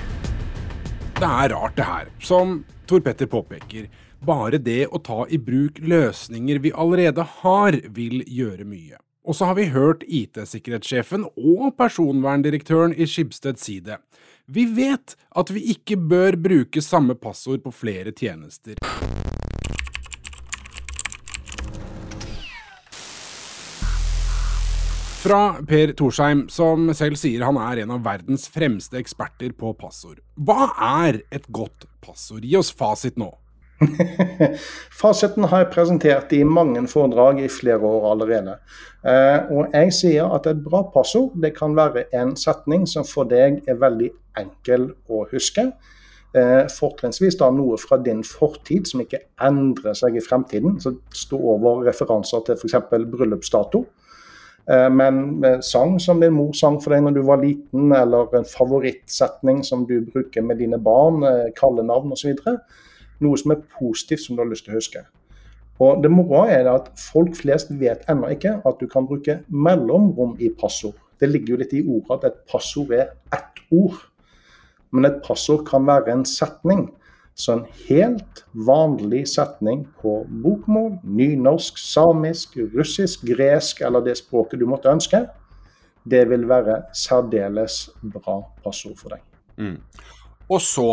Det 1.19 1.29
er 1.29 1.53
rart 1.53 1.77
det 1.77 1.87
her. 1.87 2.11
Som 2.23 2.61
Tor 2.89 3.03
Petter 3.05 3.29
påpeker, 3.31 3.87
bare 4.23 4.59
det 4.59 4.87
å 4.91 4.99
ta 5.03 5.23
i 5.29 5.39
bruk 5.39 5.79
løsninger 5.83 6.59
vi 6.63 6.73
allerede 6.75 7.25
har, 7.41 7.79
vil 7.95 8.23
gjøre 8.27 8.67
mye. 8.67 8.99
Og 9.23 9.37
så 9.37 9.47
har 9.47 9.55
vi 9.55 9.69
hørt 9.71 10.03
IT-sikkerhetssjefen 10.03 11.23
og 11.39 11.69
personverndirektøren 11.79 12.95
i 12.95 13.07
Skibsted 13.07 13.59
si 13.61 13.77
det. 13.83 14.01
Vi 14.45 14.65
vet 14.65 15.15
at 15.39 15.51
vi 15.55 15.61
ikke 15.71 15.95
bør 15.95 16.35
bruke 16.35 16.81
samme 16.83 17.15
passord 17.15 17.61
på 17.63 17.71
flere 17.71 18.11
tjenester. 18.11 18.75
Fra 25.23 25.63
Per 25.63 25.93
Torsheim, 25.95 26.49
som 26.51 26.89
selv 26.91 27.15
sier 27.15 27.45
han 27.47 27.55
er 27.55 27.85
en 27.85 27.93
av 27.95 28.03
verdens 28.03 28.49
fremste 28.51 28.99
eksperter 28.99 29.55
på 29.55 29.71
passord. 29.79 30.19
Hva 30.35 30.73
er 31.07 31.21
et 31.31 31.47
godt 31.47 31.87
passord? 32.03 32.43
Gi 32.43 32.59
oss 32.59 32.73
fasit 32.75 33.15
nå. 33.15 33.31
Fasiten 34.99 35.47
har 35.49 35.63
jeg 35.63 35.71
presentert 35.73 36.33
i 36.35 36.43
mange 36.47 36.83
foredrag 36.91 37.41
i 37.43 37.49
flere 37.51 37.81
år 37.87 38.11
allerede. 38.11 38.57
Eh, 39.05 39.51
og 39.51 39.73
jeg 39.73 39.93
sier 39.95 40.35
at 40.35 40.47
et 40.49 40.61
bra 40.63 40.83
passord 40.93 41.33
det 41.43 41.53
kan 41.57 41.75
være 41.77 42.07
en 42.19 42.35
setning 42.39 42.85
som 42.89 43.07
for 43.07 43.29
deg 43.29 43.61
er 43.69 43.81
veldig 43.81 44.11
enkel 44.39 44.91
å 45.09 45.25
huske. 45.31 45.69
Eh, 46.33 46.61
fortrinnsvis 46.71 47.37
da 47.37 47.51
noe 47.53 47.77
fra 47.77 47.99
din 48.01 48.23
fortid 48.25 48.87
som 48.89 49.03
ikke 49.03 49.21
endrer 49.45 49.97
seg 49.97 50.17
i 50.17 50.23
fremtiden. 50.23 50.79
Så 50.81 50.95
stå 51.13 51.39
over 51.55 51.83
referanser 51.87 52.45
til 52.47 52.57
f.eks. 52.57 52.79
bryllupsdato. 52.89 53.83
Eh, 54.69 54.87
men 54.89 55.43
sang 55.65 55.99
som 56.01 56.23
din 56.23 56.35
mor 56.37 56.55
sang 56.57 56.79
for 56.81 56.95
deg 56.95 57.03
når 57.05 57.19
du 57.19 57.21
var 57.27 57.43
liten, 57.43 57.91
eller 57.91 58.33
en 58.39 58.47
favorittsetning 58.47 59.61
som 59.67 59.85
du 59.89 59.99
bruker 60.07 60.45
med 60.45 60.63
dine 60.63 60.79
barn, 60.81 61.25
kallenavn 61.59 62.15
osv. 62.15 62.33
Noe 63.21 63.37
som 63.37 63.53
er 63.53 63.61
positivt 63.79 64.25
som 64.25 64.35
du 64.35 64.41
har 64.41 64.49
lyst 64.49 64.65
til 64.65 64.73
å 64.73 64.79
huske. 64.79 65.03
Og 65.81 66.03
Det 66.03 66.11
moroa 66.11 66.47
er 66.53 66.69
at 66.69 66.89
folk 66.99 67.35
flest 67.35 67.71
vet 67.79 68.05
ennå 68.09 68.29
ikke 68.35 68.59
at 68.65 68.79
du 68.79 68.87
kan 68.87 69.07
bruke 69.09 69.39
mellomrom 69.49 70.35
i 70.39 70.49
passord. 70.49 70.97
Det 71.19 71.29
ligger 71.29 71.53
jo 71.53 71.61
litt 71.61 71.73
i 71.73 71.83
ordet 71.83 72.17
at 72.17 72.25
et 72.29 72.41
passord 72.51 72.91
er 72.93 73.13
ett 73.33 73.63
ord. 73.71 73.97
Men 74.91 75.05
et 75.09 75.21
passord 75.25 75.65
kan 75.65 75.85
være 75.87 76.13
en 76.13 76.25
setning. 76.25 76.91
Så 77.35 77.55
en 77.55 77.63
helt 77.87 78.43
vanlig 78.53 79.23
setning 79.31 79.87
på 80.01 80.19
bokmål, 80.43 80.99
nynorsk, 81.03 81.79
samisk, 81.81 82.59
russisk, 82.75 83.23
gresk 83.25 83.81
eller 83.81 84.05
det 84.05 84.19
språket 84.19 84.61
du 84.61 84.67
måtte 84.69 84.91
ønske, 84.91 85.23
det 86.05 86.27
vil 86.29 86.45
være 86.49 86.83
særdeles 86.93 87.87
bra 88.03 88.43
passord 88.63 88.99
for 88.99 89.15
deg. 89.15 89.23
Mm. 89.57 89.79
Og 90.51 90.61
så 90.61 90.87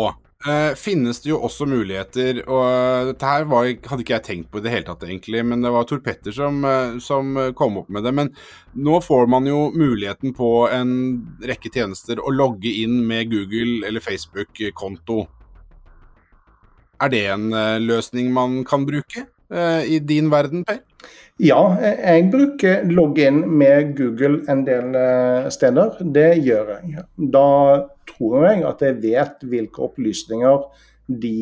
eh, 0.47 0.73
finnes 0.79 1.21
det 1.23 1.29
jo 1.31 1.39
også 1.45 1.65
muligheter, 1.69 2.41
og 2.45 3.11
dette 3.11 3.27
her 3.27 3.45
var, 3.49 3.67
hadde 3.89 4.05
ikke 4.05 4.15
jeg 4.17 4.25
tenkt 4.27 4.49
på 4.51 4.61
i 4.61 4.65
det 4.65 4.73
hele 4.73 4.87
tatt, 4.87 5.05
egentlig, 5.07 5.43
men 5.47 5.63
det 5.63 5.71
var 5.73 5.85
Tor 5.89 6.01
Petter 6.05 6.35
som, 6.35 6.61
uh, 6.65 6.97
som 7.03 7.37
kom 7.57 7.79
opp 7.81 7.91
med 7.93 8.05
det. 8.07 8.13
Men 8.17 8.31
nå 8.73 8.99
får 9.05 9.29
man 9.31 9.49
jo 9.49 9.69
muligheten 9.75 10.35
på 10.37 10.51
en 10.71 10.93
rekke 11.47 11.71
tjenester 11.73 12.21
å 12.21 12.33
logge 12.33 12.71
inn 12.83 13.01
med 13.07 13.31
Google 13.33 13.87
eller 13.87 14.03
Facebook-konto. 14.03 15.23
Er 17.01 17.09
det 17.09 17.23
en 17.33 17.47
løsning 17.81 18.29
man 18.33 18.59
kan 18.67 18.83
bruke 18.85 19.25
i 19.51 19.97
din 20.05 20.29
verden, 20.31 20.61
Per? 20.63 20.83
Ja, 21.41 21.57
jeg 21.81 22.27
bruker 22.31 22.85
login 22.93 23.41
med 23.57 23.95
Google 23.97 24.43
en 24.51 24.61
del 24.67 24.93
steder. 25.51 25.97
Det 26.13 26.29
gjør 26.45 26.69
jeg. 26.75 27.07
Da 27.33 27.47
tror 28.21 28.47
jeg 28.47 28.65
at 28.67 28.83
jeg 28.85 28.99
vet 29.01 29.45
hvilke 29.49 29.81
opplysninger 29.87 30.65
de 31.21 31.37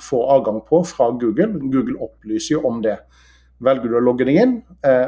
får 0.00 0.28
adgang 0.36 0.60
på 0.68 0.82
fra 0.88 1.10
Google. 1.10 1.58
Google 1.60 1.98
opplyser 2.00 2.54
jo 2.54 2.62
om 2.68 2.78
det. 2.84 2.96
Velger 3.62 3.90
du 3.90 3.98
å 3.98 4.04
logge 4.04 4.24
deg 4.24 4.38
inn 4.40 4.54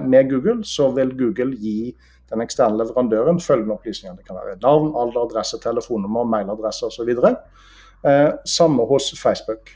med 0.04 0.28
Google, 0.28 0.60
så 0.66 0.90
vil 0.94 1.14
Google 1.16 1.54
gi 1.56 1.94
den 2.30 2.42
eksterne 2.44 2.76
leverandøren 2.82 3.40
følgende 3.40 3.78
opplysninger. 3.78 4.18
Det 4.18 4.26
kan 4.26 4.36
være 4.36 4.58
navn, 4.60 4.92
alder, 4.98 5.24
adresse, 5.24 5.58
telefonnummer, 5.62 6.26
mailadresse 6.28 6.90
osv. 6.90 7.14
Samme 8.44 8.84
hos 8.90 9.08
Facebook. 9.16 9.72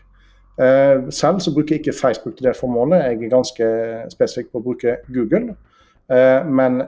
Eh, 0.59 1.11
selv 1.11 1.40
så 1.40 1.54
bruker 1.54 1.75
jeg 1.75 1.80
ikke 1.80 1.99
Facebook 2.00 2.37
til 2.37 2.47
det 2.47 2.57
formålet. 2.57 3.04
Jeg 3.04 3.14
er 3.14 3.30
ganske 3.30 3.66
spesifikk 4.11 4.50
på 4.52 4.59
å 4.59 4.64
bruke 4.66 4.97
Google. 5.07 5.54
Eh, 6.12 6.45
men 6.45 6.83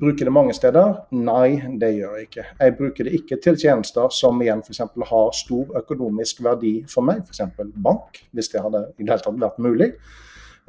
bruker 0.00 0.28
det 0.28 0.34
mange 0.34 0.54
steder? 0.54 1.00
Nei, 1.16 1.58
det 1.80 1.92
gjør 1.96 2.16
jeg 2.18 2.28
ikke. 2.28 2.46
Jeg 2.60 2.76
bruker 2.78 3.08
det 3.08 3.14
ikke 3.18 3.40
til 3.42 3.58
tjenester 3.58 4.12
som 4.14 4.40
igjen 4.42 4.62
f.eks. 4.62 4.82
har 5.10 5.32
stor 5.36 5.74
økonomisk 5.82 6.44
verdi 6.46 6.74
for 6.90 7.06
meg, 7.06 7.24
f.eks. 7.26 7.42
bank, 7.74 8.22
hvis 8.30 8.52
det 8.52 8.62
hadde 8.64 8.86
i 8.96 9.02
det 9.04 9.10
hele 9.12 9.24
tatt 9.26 9.42
vært 9.42 9.58
mulig. 9.62 9.90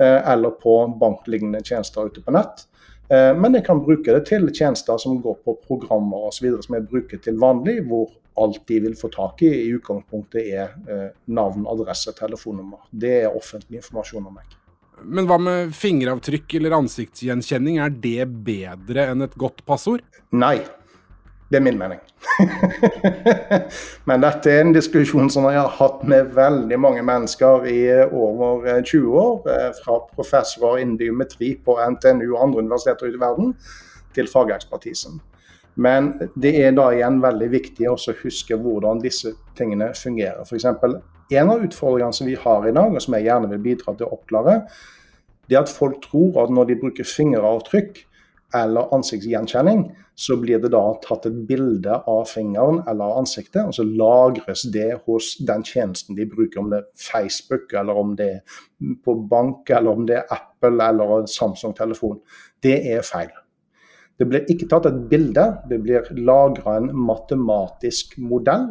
Eh, 0.01 0.19
eller 0.33 0.57
på 0.61 0.75
banklignende 1.01 1.63
tjenester 1.65 2.09
ute 2.09 2.25
på 2.25 2.35
nett. 2.37 2.67
Men 3.11 3.51
jeg 3.57 3.65
kan 3.67 3.81
bruke 3.83 4.13
det 4.15 4.21
til 4.29 4.45
tjenester 4.55 4.95
som 5.03 5.17
går 5.19 5.41
på 5.43 5.57
programmer 5.65 6.29
osv. 6.29 6.45
som 6.63 6.77
jeg 6.77 6.85
bruker 6.87 7.19
til 7.19 7.35
vanlig, 7.43 7.81
hvor 7.89 8.05
alt 8.39 8.67
de 8.67 8.79
vil 8.79 8.95
få 8.95 9.09
tak 9.11 9.41
i, 9.41 9.51
i 9.65 9.73
utgangspunktet 9.75 10.47
er 10.47 10.71
eh, 10.87 11.07
navn, 11.35 11.67
adresse, 11.67 12.13
telefonnummer. 12.17 12.85
Det 12.91 13.13
er 13.23 13.35
offentlig 13.35 13.81
informasjon 13.81 14.27
om 14.29 14.39
meg. 14.39 14.57
Men 15.03 15.27
hva 15.29 15.37
med 15.41 15.73
fingeravtrykk 15.75 16.57
eller 16.59 16.77
ansiktsgjenkjenning, 16.81 17.79
er 17.81 17.93
det 18.03 18.27
bedre 18.45 19.09
enn 19.11 19.25
et 19.25 19.35
godt 19.39 19.65
passord? 19.67 20.03
Nei. 20.31 20.59
Det 21.51 21.57
er 21.59 21.63
min 21.65 21.75
mening. 21.75 21.99
Men 24.07 24.21
dette 24.23 24.47
er 24.47 24.61
en 24.63 24.71
diskusjon 24.71 25.27
som 25.33 25.49
jeg 25.49 25.59
har 25.59 25.73
hatt 25.81 26.05
med 26.07 26.29
veldig 26.37 26.77
mange 26.79 27.01
mennesker 27.03 27.65
i 27.67 27.81
over 28.07 28.69
20 28.87 29.17
år. 29.19 29.33
Eh, 29.51 29.65
fra 29.81 29.97
professorer 30.13 30.79
innen 30.79 30.95
biometri 31.01 31.57
på 31.65 31.75
NTNU 31.75 32.29
og 32.29 32.45
andre 32.45 32.63
universiteter 32.63 33.11
ute 33.11 33.19
i 33.19 33.23
verden, 33.25 33.51
til 34.15 34.31
fagekspertisen. 34.31 35.19
Men 35.75 36.13
det 36.39 36.53
er 36.63 36.71
da 36.75 36.87
igjen 36.95 37.19
veldig 37.23 37.51
viktig 37.51 37.91
å 37.91 37.97
huske 38.23 38.55
hvordan 38.55 39.03
disse 39.03 39.35
tingene 39.59 39.91
fungerer. 39.95 40.47
F.eks. 40.47 40.71
en 41.31 41.51
av 41.53 41.63
utfordringene 41.65 42.15
som 42.15 42.29
vi 42.29 42.37
har 42.39 42.67
i 42.67 42.75
dag, 42.75 42.93
og 42.93 43.03
som 43.03 43.15
jeg 43.17 43.27
gjerne 43.27 43.49
vil 43.53 43.65
bidra 43.65 43.95
til 43.95 44.07
å 44.07 44.15
oppklare, 44.17 44.61
det 45.49 45.57
er 45.57 45.65
at 45.65 45.73
folk 45.73 45.99
tror 46.05 46.43
at 46.45 46.53
når 46.53 46.69
de 46.69 46.79
bruker 46.83 47.07
fingeravtrykk 47.07 48.05
eller 48.55 48.91
ansiktsgjenkjenning, 48.95 49.85
så 50.15 50.35
blir 50.39 50.59
det 50.61 50.71
da 50.73 50.81
tatt 51.03 51.25
et 51.29 51.37
bilde 51.47 51.95
av 52.09 52.25
fingeren 52.29 52.81
eller 52.89 53.17
ansiktet, 53.21 53.63
og 53.63 53.75
så 53.75 53.85
lagres 53.87 54.65
det 54.73 54.89
hos 55.05 55.33
den 55.47 55.63
tjenesten 55.67 56.17
de 56.17 56.27
bruker, 56.29 56.59
om 56.61 56.71
det 56.71 56.81
er 56.81 56.89
Facebook, 56.99 57.71
eller 57.73 57.99
om 57.99 58.15
det 58.19 58.27
er 58.35 58.97
på 59.05 59.15
bank, 59.31 59.71
eller 59.71 59.95
om 59.95 60.07
det 60.09 60.19
er 60.19 60.35
Apple 60.35 60.83
eller 60.87 61.25
Samsung-telefon. 61.31 62.19
Det 62.61 62.77
er 62.91 63.07
feil. 63.07 63.31
Det 64.19 64.27
blir 64.29 64.45
ikke 64.53 64.67
tatt 64.69 64.85
et 64.85 64.99
bilde, 65.09 65.47
det 65.69 65.79
blir 65.81 66.11
lagra 66.19 66.75
en 66.77 66.91
matematisk 67.07 68.19
modell. 68.21 68.67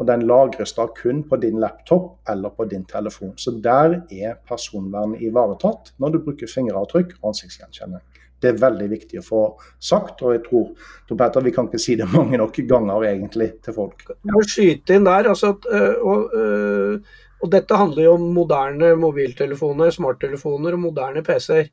Og 0.00 0.06
den 0.08 0.24
lagres 0.28 0.72
da 0.76 0.86
kun 0.96 1.22
på 1.28 1.36
din 1.42 1.60
laptop 1.60 2.30
eller 2.32 2.54
på 2.56 2.64
din 2.70 2.86
telefon. 2.88 3.34
Så 3.36 3.52
der 3.60 4.00
er 4.08 4.38
personvernet 4.48 5.20
ivaretatt 5.28 5.92
når 6.00 6.14
du 6.14 6.22
bruker 6.24 6.48
fingeravtrykk 6.48 7.18
og 7.20 7.34
ansiktsgjenkjenning. 7.34 8.02
Det 8.40 8.54
er 8.54 8.60
veldig 8.62 8.86
viktig 8.88 9.20
å 9.20 9.24
få 9.24 9.40
sagt, 9.76 10.22
og 10.24 10.32
jeg 10.32 10.40
tror 10.46 10.70
Peter, 11.10 11.42
vi 11.44 11.52
kan 11.52 11.66
ikke 11.68 11.80
si 11.82 11.98
det 12.00 12.06
mange 12.08 12.38
nok 12.40 12.56
ganger 12.70 13.04
egentlig 13.10 13.50
til 13.66 13.76
folk. 13.76 14.06
Jeg 14.08 14.32
må 14.32 14.44
skyte 14.48 14.96
inn 14.96 15.04
der, 15.04 15.28
altså 15.28 15.52
at, 15.52 15.68
og, 15.68 16.06
og, 16.08 16.38
øh, 16.40 17.18
og 17.40 17.52
dette 17.52 17.76
handler 17.76 18.06
jo 18.06 18.14
om 18.16 18.30
moderne 18.36 18.94
mobiltelefoner, 19.00 19.92
smarttelefoner 19.92 20.76
og 20.76 20.82
moderne 20.86 21.24
PC-er. 21.24 21.68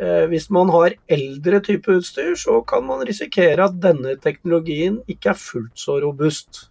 Eh, 0.00 0.26
hvis 0.30 0.48
man 0.54 0.70
har 0.72 0.94
eldre 1.12 1.60
type 1.66 1.92
utstyr, 1.92 2.34
så 2.38 2.60
kan 2.66 2.86
man 2.86 3.02
risikere 3.06 3.66
at 3.66 3.78
denne 3.82 4.14
teknologien 4.22 5.00
ikke 5.10 5.34
er 5.34 5.40
fullt 5.40 5.78
så 5.78 5.98
robust. 6.04 6.66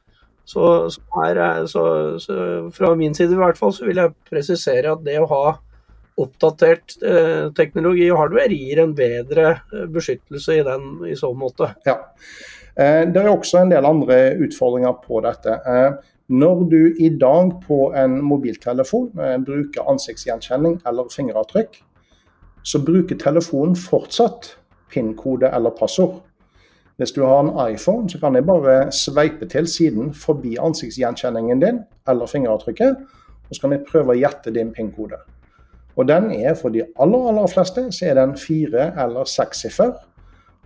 Så, 0.50 0.90
her, 1.14 1.40
så, 1.70 1.84
så, 2.18 2.36
fra 2.74 2.96
min 2.98 3.14
side 3.14 3.36
i 3.36 3.38
hvert 3.38 3.58
fall 3.60 3.74
så 3.76 3.86
vil 3.86 4.02
jeg 4.02 4.16
presisere 4.26 4.96
at 4.96 5.04
det 5.06 5.20
å 5.22 5.28
ha 5.30 5.44
oppdatert 6.20 6.96
eh, 7.06 7.50
teknologi 7.56 8.08
og 8.12 8.18
hardware 8.24 8.56
gir 8.58 8.82
en 8.82 8.96
bedre 8.98 9.52
eh, 9.54 9.86
beskyttelse 9.94 10.58
i 10.58 10.64
den 10.66 10.88
i 11.08 11.16
så 11.20 11.30
måte. 11.38 11.70
Ja. 11.86 12.00
Eh, 12.76 13.06
det 13.08 13.22
er 13.22 13.30
også 13.32 13.62
en 13.62 13.72
del 13.72 13.88
andre 13.88 14.18
utfordringer 14.42 14.98
på 15.06 15.22
dette. 15.26 15.60
Eh, 15.70 16.16
når 16.30 16.64
du 16.70 16.82
i 17.02 17.10
dag 17.10 17.54
på 17.66 17.92
en 17.98 18.20
mobiltelefon 18.26 19.12
eh, 19.20 19.38
bruker 19.46 19.88
ansiktsgjenkjenning 19.90 20.80
eller 20.90 21.14
fingeravtrykk, 21.14 21.80
så 22.64 22.82
bruker 22.86 23.18
telefonen 23.22 23.78
fortsatt 23.80 24.56
PIN-kode 24.92 25.50
eller 25.56 25.74
passord. 25.78 26.20
Hvis 27.00 27.14
du 27.16 27.22
har 27.24 27.40
en 27.40 27.74
iPhone, 27.74 28.10
så 28.10 28.20
kan 28.20 28.36
jeg 28.36 28.46
bare 28.46 28.92
sveipe 28.92 29.48
til 29.48 29.68
siden 29.72 30.10
forbi 30.14 30.58
ansiktsgjenkjenningen 30.60 31.62
din 31.62 31.78
eller 32.12 32.28
fingeravtrykket, 32.28 32.98
og 33.50 33.56
så 33.56 33.62
kan 33.62 33.72
jeg 33.72 33.86
prøve 33.88 34.12
å 34.12 34.18
gjette 34.20 34.52
din 34.52 34.74
PIN-kode. 34.76 35.22
Og 35.96 36.08
den 36.08 36.28
er 36.36 36.58
for 36.60 36.76
de 36.76 36.84
aller, 37.00 37.30
aller 37.32 37.48
fleste 37.48 37.86
så 37.96 38.10
er 38.10 38.20
den 38.20 38.36
fire 38.38 38.90
eller 39.00 39.32
sekssiffer. 39.32 39.94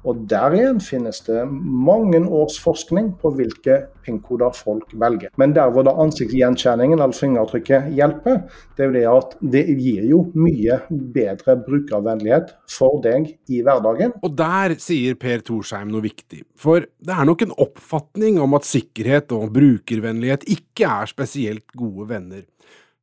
Og 0.03 0.25
der 0.27 0.55
igjen 0.57 0.81
finnes 0.83 1.21
det 1.23 1.45
mange 1.47 2.19
års 2.27 2.57
forskning 2.59 3.13
på 3.21 3.31
hvilke 3.37 3.77
PIN-koder 4.03 4.51
folk 4.57 4.91
velger. 4.99 5.31
Men 5.39 5.55
der 5.55 5.71
hvor 5.71 5.85
da 5.87 5.95
ansiktsgjenkjenningen 6.03 6.99
eller 6.99 7.15
fingeravtrykket 7.15 7.91
hjelper, 7.95 8.41
det 8.75 8.83
er 8.83 8.89
jo 8.89 8.95
det 8.97 9.05
at 9.13 9.35
det 9.55 9.63
gir 9.79 10.07
jo 10.09 10.21
mye 10.35 10.81
bedre 11.15 11.55
brukervennlighet 11.63 12.51
for 12.69 12.99
deg 13.03 13.31
i 13.47 13.63
hverdagen. 13.63 14.15
Og 14.23 14.35
der 14.37 14.75
sier 14.83 15.15
Per 15.19 15.43
Torsheim 15.47 15.91
noe 15.93 16.03
viktig. 16.03 16.43
For 16.59 16.83
det 16.83 17.15
er 17.15 17.29
nok 17.29 17.45
en 17.45 17.55
oppfatning 17.63 18.41
om 18.43 18.57
at 18.59 18.67
sikkerhet 18.67 19.31
og 19.35 19.53
brukervennlighet 19.55 20.47
ikke 20.51 20.89
er 20.89 21.13
spesielt 21.13 21.69
gode 21.79 22.09
venner. 22.11 22.43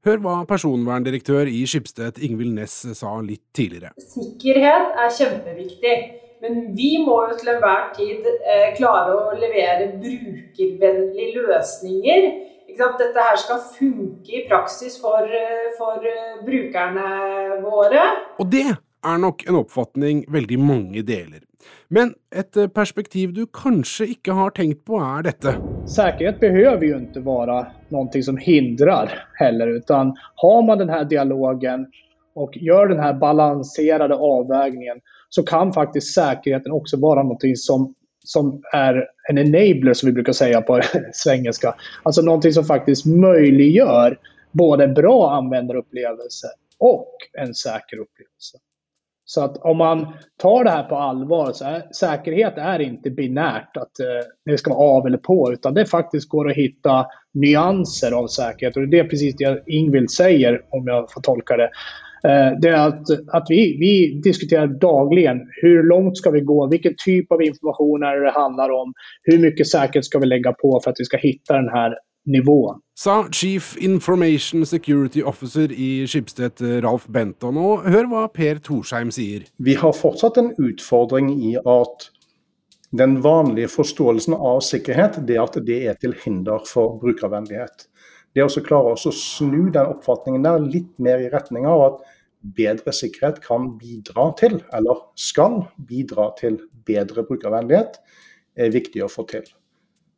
Hør 0.06 0.20
hva 0.24 0.34
personverndirektør 0.48 1.48
i 1.52 1.58
Skipsted 1.68 2.16
Ingvild 2.24 2.54
Næss 2.56 2.86
sa 2.96 3.10
litt 3.20 3.42
tidligere. 3.56 3.90
Sikkerhet 4.00 4.96
er 4.96 5.10
kjempeviktig, 5.12 5.96
men 6.40 6.60
vi 6.76 6.92
må 7.04 7.16
jo 7.28 7.38
til 7.40 7.52
enhver 7.54 7.90
tid 7.96 8.28
eh, 8.28 8.70
klare 8.78 9.16
å 9.16 9.34
levere 9.38 9.90
brukervennlige 10.00 11.34
løsninger. 11.36 12.30
Dette 12.70 13.26
her 13.26 13.36
skal 13.40 13.60
funke 13.74 14.38
i 14.38 14.46
praksis 14.48 14.96
for, 15.02 15.26
eh, 15.26 15.68
for 15.78 16.06
eh, 16.06 16.40
brukerne 16.46 17.60
våre. 17.64 18.06
Og 18.40 18.48
det 18.52 18.66
er 18.70 19.20
nok 19.20 19.44
en 19.48 19.60
oppfatning 19.62 20.24
veldig 20.32 20.58
mange 20.62 21.04
deler. 21.06 21.44
Men 21.88 22.14
et 22.32 22.56
eh, 22.56 22.70
perspektiv 22.72 23.32
du 23.36 23.42
kanskje 23.46 24.10
ikke 24.14 24.36
har 24.38 24.52
tenkt 24.56 24.84
på, 24.88 25.00
er 25.02 25.26
dette. 25.26 25.56
Sikkerhet 25.90 26.40
behøver 26.42 26.86
jo 26.86 27.00
ikke 27.00 27.24
være 27.26 27.58
noe 27.94 28.22
som 28.24 28.38
hindrer 28.40 29.12
heller, 29.40 29.74
utan 29.80 30.14
har 30.42 30.60
man 30.66 30.82
denne 30.82 31.02
dialogen 31.10 31.88
og 32.38 32.54
gjør 32.54 32.92
denne 32.92 33.10
balanserte 33.20 34.14
avveiningen, 34.14 35.02
så 35.30 35.42
kan 35.42 35.72
faktisk 35.72 36.12
sikkerheten 36.12 36.74
også 36.74 36.98
være 37.02 37.24
noe 37.26 37.52
som, 37.56 37.88
som 38.26 38.56
er 38.74 39.02
en 39.30 39.38
enabler, 39.38 39.94
som 39.94 40.10
vi 40.10 40.16
bruker 40.18 40.36
si 40.36 40.50
på 40.66 40.80
svengelska. 41.22 41.74
Altså 42.04 42.24
noe 42.26 42.52
som 42.52 42.66
faktisk 42.66 43.06
muliggjør 43.06 44.18
både 44.58 44.90
bra 44.96 45.18
anvenderopplevelse 45.36 46.50
og 46.80 47.30
en 47.38 47.54
sikker 47.54 48.02
opplevelse. 48.02 48.58
Så 49.30 49.44
att 49.44 49.56
om 49.56 49.76
man 49.76 50.06
tar 50.42 50.64
det 50.64 50.70
här 50.70 50.82
på 50.82 50.96
allvar 50.96 51.52
så 51.52 51.64
är 51.64 51.82
säkerhet 51.92 52.54
är 52.56 52.78
inte 52.78 53.10
binärt 53.10 53.76
att 53.76 54.00
eh, 54.00 54.26
det 54.44 54.58
ska 54.58 54.74
vara 54.74 54.88
av 54.88 55.06
eller 55.06 55.18
på 55.18 55.52
utan 55.52 55.74
det 55.74 55.86
faktiskt 55.86 56.28
går 56.28 56.50
att 56.50 56.56
hitta 56.56 57.06
nyanser 57.34 58.12
av 58.12 58.26
säkerhet 58.26 58.76
och 58.76 58.88
det 58.88 58.98
är 58.98 59.04
precis 59.04 59.36
det 59.36 59.62
Ingvild 59.66 60.10
säger 60.10 60.62
om 60.70 60.86
jag 60.86 61.12
får 61.12 61.20
tolka 61.20 61.56
det. 61.56 61.70
Eh, 62.24 62.58
det 62.60 62.68
är 62.68 62.88
att, 62.88 63.10
att 63.28 63.46
vi, 63.48 63.76
vi 63.80 64.20
diskuterar 64.20 64.66
dagligen 64.66 65.38
hur 65.62 65.82
långt 65.82 66.16
ska 66.16 66.30
vi 66.30 66.40
gå, 66.40 66.66
vilken 66.66 66.94
typ 67.04 67.32
av 67.32 67.42
information 67.42 68.02
är 68.02 68.20
det 68.20 68.30
handlar 68.30 68.70
om, 68.70 68.92
hur 69.22 69.38
mycket 69.38 69.68
säkerhet 69.68 70.04
ska 70.04 70.18
vi 70.18 70.26
lägga 70.26 70.52
på 70.52 70.80
för 70.84 70.90
att 70.90 71.00
vi 71.00 71.04
ska 71.04 71.16
hitta 71.16 71.54
den 71.56 71.68
här 71.68 71.94
nivåen. 72.26 72.78
Sa 72.94 73.26
Chief 73.32 73.76
Information 73.76 74.66
Security 74.66 75.22
Officer 75.22 75.72
i 75.72 76.06
Skipstedt, 76.06 76.60
Ralf 76.60 77.06
Benton. 77.06 77.56
Og 77.56 77.86
hør 77.88 78.08
hva 78.10 78.26
Per 78.28 78.60
Torsheim 78.60 79.12
sier. 79.14 79.46
Vi 79.56 79.74
har 79.80 79.94
fortsatt 79.96 80.36
en 80.36 80.52
utfordring 80.58 81.32
i 81.32 81.54
at 81.56 82.10
den 82.90 83.20
vanlige 83.22 83.70
forståelsen 83.70 84.34
av 84.34 84.60
sikkerhet 84.66 85.20
det 85.26 85.38
er 85.38 85.46
at 85.46 85.58
det 85.66 85.78
er 85.86 85.96
til 86.02 86.14
hinder 86.24 86.60
for 86.68 86.98
brukervennlighet. 87.00 87.86
Det 88.34 88.44
å 88.44 88.62
klare 88.62 88.94
å 88.94 89.12
snu 89.14 89.70
den 89.74 89.90
oppfatningen 89.90 90.44
der 90.46 90.62
litt 90.62 90.92
mer 91.02 91.22
i 91.22 91.30
retning 91.32 91.66
av 91.66 91.82
at 91.86 92.02
bedre 92.56 92.92
sikkerhet 92.94 93.40
kan 93.44 93.72
bidra 93.80 94.30
til, 94.38 94.60
eller 94.72 95.02
skal 95.18 95.64
bidra 95.76 96.30
til 96.38 96.60
bedre 96.86 97.24
brukervennlighet, 97.26 97.98
er 98.56 98.72
viktig 98.72 99.02
å 99.04 99.10
få 99.10 99.26
til. 99.28 99.44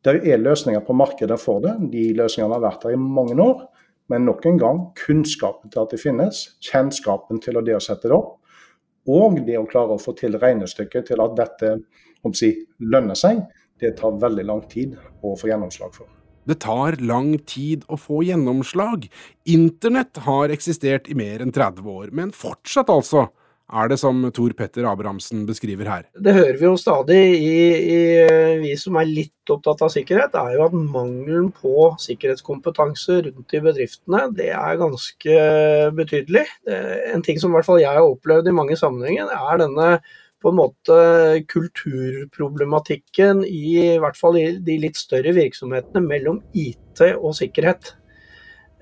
Det 0.02 0.18
er 0.26 0.42
løsninger 0.42 0.82
på 0.86 0.96
markedet 0.98 1.38
for 1.40 1.62
det. 1.62 1.76
De 1.92 2.08
løsningene 2.18 2.58
har 2.58 2.64
vært 2.64 2.86
der 2.86 2.96
i 2.96 3.00
mange 3.00 3.38
år. 3.42 3.66
Men 4.10 4.26
nok 4.26 4.46
en 4.46 4.58
gang, 4.58 4.80
kunnskapen 4.98 5.70
til 5.70 5.84
at 5.84 5.92
det 5.94 6.00
finnes, 6.02 6.42
kjennskapen 6.66 7.40
til 7.40 7.60
det 7.64 7.76
å 7.78 7.82
sette 7.82 8.10
det 8.10 8.16
opp, 8.16 8.40
og 9.08 9.38
det 9.46 9.56
å 9.58 9.66
klare 9.66 9.96
å 9.96 10.02
få 10.02 10.14
til 10.18 10.36
regnestykket 10.42 11.08
til 11.10 11.22
at 11.22 11.38
dette 11.38 11.76
si, 12.38 12.52
lønner 12.82 13.18
seg, 13.18 13.44
det 13.82 13.96
tar 13.98 14.18
veldig 14.22 14.46
lang 14.46 14.66
tid 14.70 14.98
å 15.22 15.36
få 15.38 15.50
gjennomslag 15.50 15.94
for. 15.96 16.21
Det 16.48 16.58
tar 16.64 16.98
lang 17.02 17.36
tid 17.46 17.84
å 17.86 17.98
få 18.00 18.22
gjennomslag. 18.26 19.06
Internett 19.50 20.22
har 20.26 20.54
eksistert 20.54 21.10
i 21.10 21.18
mer 21.18 21.44
enn 21.44 21.54
30 21.54 21.86
år, 21.86 22.10
men 22.14 22.34
fortsatt 22.34 22.90
altså 22.92 23.28
er 23.72 23.88
det 23.88 23.96
som 24.02 24.18
Tor 24.36 24.52
Petter 24.56 24.84
Abrahamsen 24.84 25.46
beskriver 25.48 25.88
her? 25.88 26.02
Det 26.12 26.34
hører 26.36 26.58
vi 26.60 26.66
jo 26.66 26.74
stadig 26.80 27.20
i, 27.38 27.60
i, 27.94 28.00
vi 28.60 28.72
som 28.76 28.98
er 29.00 29.08
litt 29.08 29.52
opptatt 29.52 29.84
av 29.86 29.92
sikkerhet, 29.94 30.36
er 30.36 30.58
jo 30.58 30.66
at 30.66 30.74
mangelen 30.76 31.48
på 31.56 31.88
sikkerhetskompetanse 32.02 33.22
rundt 33.28 33.56
i 33.56 33.62
bedriftene, 33.64 34.26
det 34.36 34.50
er 34.52 34.80
ganske 34.80 35.38
betydelig. 35.96 36.44
En 37.14 37.24
ting 37.24 37.40
som 37.40 37.52
i 37.52 37.58
hvert 37.58 37.68
fall 37.68 37.80
jeg 37.82 37.96
har 37.96 38.04
opplevd 38.04 38.50
i 38.50 38.56
mange 38.60 38.76
sammenhenger, 38.78 39.32
er 39.32 39.64
denne 39.64 39.88
på 40.42 40.50
en 40.50 40.58
måte 40.58 40.98
kulturproblematikken 41.50 43.44
i, 43.46 43.94
i 43.94 43.98
hvert 44.02 44.18
fall 44.18 44.38
i 44.40 44.46
de 44.64 44.78
litt 44.82 44.98
større 44.98 45.32
virksomhetene 45.36 46.02
mellom 46.04 46.42
IT 46.52 47.04
og 47.14 47.36
sikkerhet. 47.38 47.94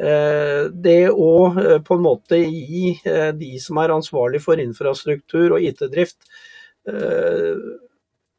Eh, 0.01 0.71
det 0.73 1.11
å 1.13 1.33
eh, 1.61 1.79
på 1.85 1.99
en 1.99 2.05
måte 2.07 2.39
gi 2.41 2.95
eh, 3.05 3.33
de 3.37 3.51
som 3.61 3.77
er 3.83 3.93
ansvarlig 3.93 4.41
for 4.41 4.61
infrastruktur 4.63 5.57
og 5.57 5.67
IT-drift, 5.67 6.23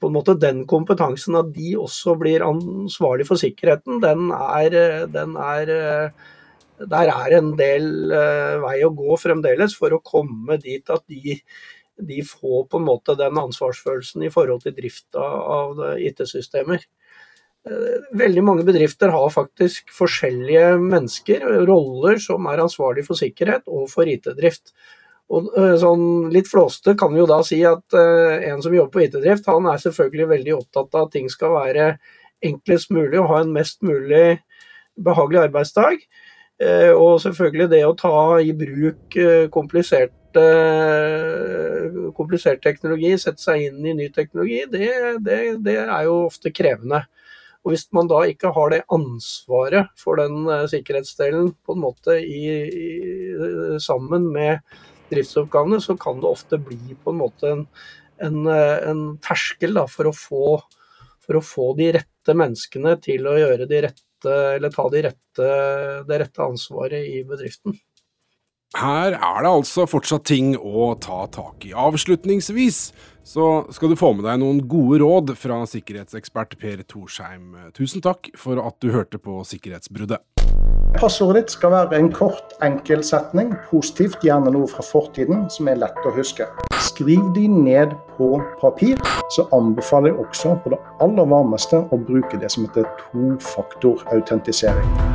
på 0.01 0.09
en 0.09 0.15
måte 0.15 0.33
den 0.41 0.63
kompetansen 0.67 1.35
at 1.37 1.51
de 1.53 1.75
også 1.77 2.15
blir 2.17 2.41
ansvarlig 2.41 3.27
for 3.27 3.37
sikkerheten, 3.37 3.99
den 4.01 4.31
er, 4.33 5.05
den 5.13 5.35
er 5.37 5.69
Der 6.81 7.11
er 7.13 7.35
en 7.37 7.51
del 7.53 8.09
vei 8.63 8.79
å 8.81 8.89
gå 8.97 9.13
fremdeles 9.21 9.75
for 9.77 9.93
å 9.93 10.01
komme 10.01 10.57
dit 10.57 10.89
at 10.89 11.05
de, 11.05 11.37
de 11.99 12.21
får 12.25 12.67
på 12.71 12.79
en 12.79 12.87
måte 12.87 13.17
den 13.19 13.37
ansvarsfølelsen 13.37 14.23
i 14.25 14.31
forhold 14.33 14.63
til 14.63 14.75
drift 14.77 15.17
av 15.19 15.81
IT-systemer. 15.99 16.85
Eh, 17.69 18.17
veldig 18.17 18.41
mange 18.43 18.63
bedrifter 18.65 19.11
har 19.13 19.29
faktisk 19.29 19.91
forskjellige 19.93 20.79
mennesker, 20.81 21.43
roller, 21.69 22.17
som 22.17 22.47
er 22.49 22.63
ansvarlig 22.63 23.05
for 23.05 23.19
sikkerhet 23.19 23.67
og 23.69 23.85
for 23.91 24.09
IT-drift. 24.09 24.73
Og 25.31 25.51
eh, 25.55 25.75
sånn 25.79 26.31
Litt 26.33 26.49
flåste 26.49 26.95
kan 26.97 27.13
vi 27.13 27.21
jo 27.21 27.27
da 27.29 27.39
si 27.45 27.61
at 27.67 27.85
uh, 27.93 28.41
en 28.49 28.63
som 28.63 28.73
jobber 28.73 28.95
på 28.95 29.05
IT-drift, 29.05 29.49
han 29.51 29.69
er 29.69 29.83
selvfølgelig 29.83 30.31
veldig 30.33 30.57
opptatt 30.57 30.97
av 30.97 31.05
at 31.05 31.13
ting 31.13 31.29
skal 31.29 31.53
være 31.59 31.87
enklest 32.41 32.89
mulig 32.89 33.19
og 33.21 33.29
ha 33.29 33.43
en 33.43 33.53
mest 33.53 33.83
mulig 33.85 34.41
behagelig 34.97 35.45
arbeidsdag. 35.45 36.01
Og 36.61 37.15
selvfølgelig 37.23 37.65
det 37.71 37.79
å 37.87 37.95
ta 37.97 38.17
i 38.41 38.51
bruk 38.53 39.15
uh, 39.17 39.47
komplisert, 42.17 42.61
teknologi, 42.63 43.13
sette 43.19 43.43
seg 43.43 43.67
inn 43.67 43.85
i 43.85 43.95
ny 43.97 44.07
teknologi, 44.13 44.63
det, 44.71 44.91
det, 45.25 45.39
det 45.65 45.77
er 45.83 46.05
jo 46.07 46.25
ofte 46.27 46.53
krevende. 46.55 47.03
Og 47.61 47.75
Hvis 47.75 47.85
man 47.93 48.09
da 48.09 48.23
ikke 48.25 48.51
har 48.55 48.71
det 48.73 48.85
ansvaret 48.93 49.91
for 49.99 50.17
den 50.17 50.47
uh, 50.49 50.65
sikkerhetsdelen 50.69 51.51
på 51.65 51.75
en 51.75 51.83
måte 51.83 52.17
i, 52.17 52.45
i, 52.65 52.87
sammen 53.83 54.31
med 54.33 54.63
driftsoppgavene, 55.11 55.81
så 55.83 55.97
kan 55.99 56.21
det 56.21 56.31
ofte 56.31 56.57
bli 56.61 56.95
på 57.03 57.13
en 57.13 57.19
måte 57.19 57.51
en, 57.51 57.65
en, 58.23 58.39
uh, 58.49 58.77
en 58.89 59.03
terskel 59.21 59.77
da, 59.77 59.85
for, 59.91 60.09
å 60.09 60.15
få, 60.15 60.57
for, 61.21 61.37
å 61.37 61.43
få, 61.45 61.67
de 61.77 61.91
rette 61.99 62.37
menneskene 62.37 62.95
til 63.05 63.29
å 63.29 63.37
gjøre 63.37 63.69
de 63.69 63.85
rette, 63.85 64.35
eller 64.55 64.73
ta 64.73 64.87
de 64.93 65.05
rette, 65.05 65.53
det 66.09 66.21
rette 66.23 66.45
ansvaret 66.45 67.13
i 67.13 67.21
bedriften. 67.29 67.77
Her 68.71 69.17
er 69.17 69.43
det 69.43 69.49
altså 69.51 69.83
fortsatt 69.89 70.23
ting 70.29 70.53
å 70.55 70.93
ta 71.03 71.25
tak 71.27 71.65
i. 71.67 71.73
Avslutningsvis 71.75 72.93
så 73.27 73.47
skal 73.75 73.91
du 73.91 73.97
få 73.99 74.13
med 74.15 74.23
deg 74.23 74.39
noen 74.39 74.61
gode 74.71 75.01
råd 75.03 75.33
fra 75.35 75.59
sikkerhetsekspert 75.67 76.55
Per 76.61 76.79
Torsheim. 76.87 77.57
Tusen 77.75 78.03
takk 78.03 78.31
for 78.39 78.61
at 78.63 78.77
du 78.79 78.93
hørte 78.95 79.19
på 79.19 79.41
Sikkerhetsbruddet. 79.47 80.23
Passordet 80.95 81.43
ditt 81.43 81.53
skal 81.57 81.75
være 81.75 81.99
en 81.99 82.09
kort, 82.15 82.55
enkel 82.63 83.03
setning, 83.03 83.51
positivt, 83.67 84.23
gjerne 84.23 84.55
noe 84.55 84.71
fra 84.71 84.87
fortiden 84.87 85.49
som 85.51 85.67
er 85.71 85.83
lett 85.83 86.07
å 86.07 86.15
huske. 86.15 86.47
Skriv 86.79 87.27
de 87.35 87.47
ned 87.51 87.95
på 88.15 88.37
papir, 88.63 88.99
så 89.35 89.49
anbefaler 89.55 90.13
jeg 90.13 90.23
også 90.23 90.55
på 90.63 90.75
det 90.75 90.79
aller 91.03 91.31
varmeste 91.31 91.83
å 91.91 91.99
bruke 91.99 92.39
det 92.39 92.55
som 92.55 92.67
heter 92.67 92.87
tofaktorautentisering. 93.11 95.10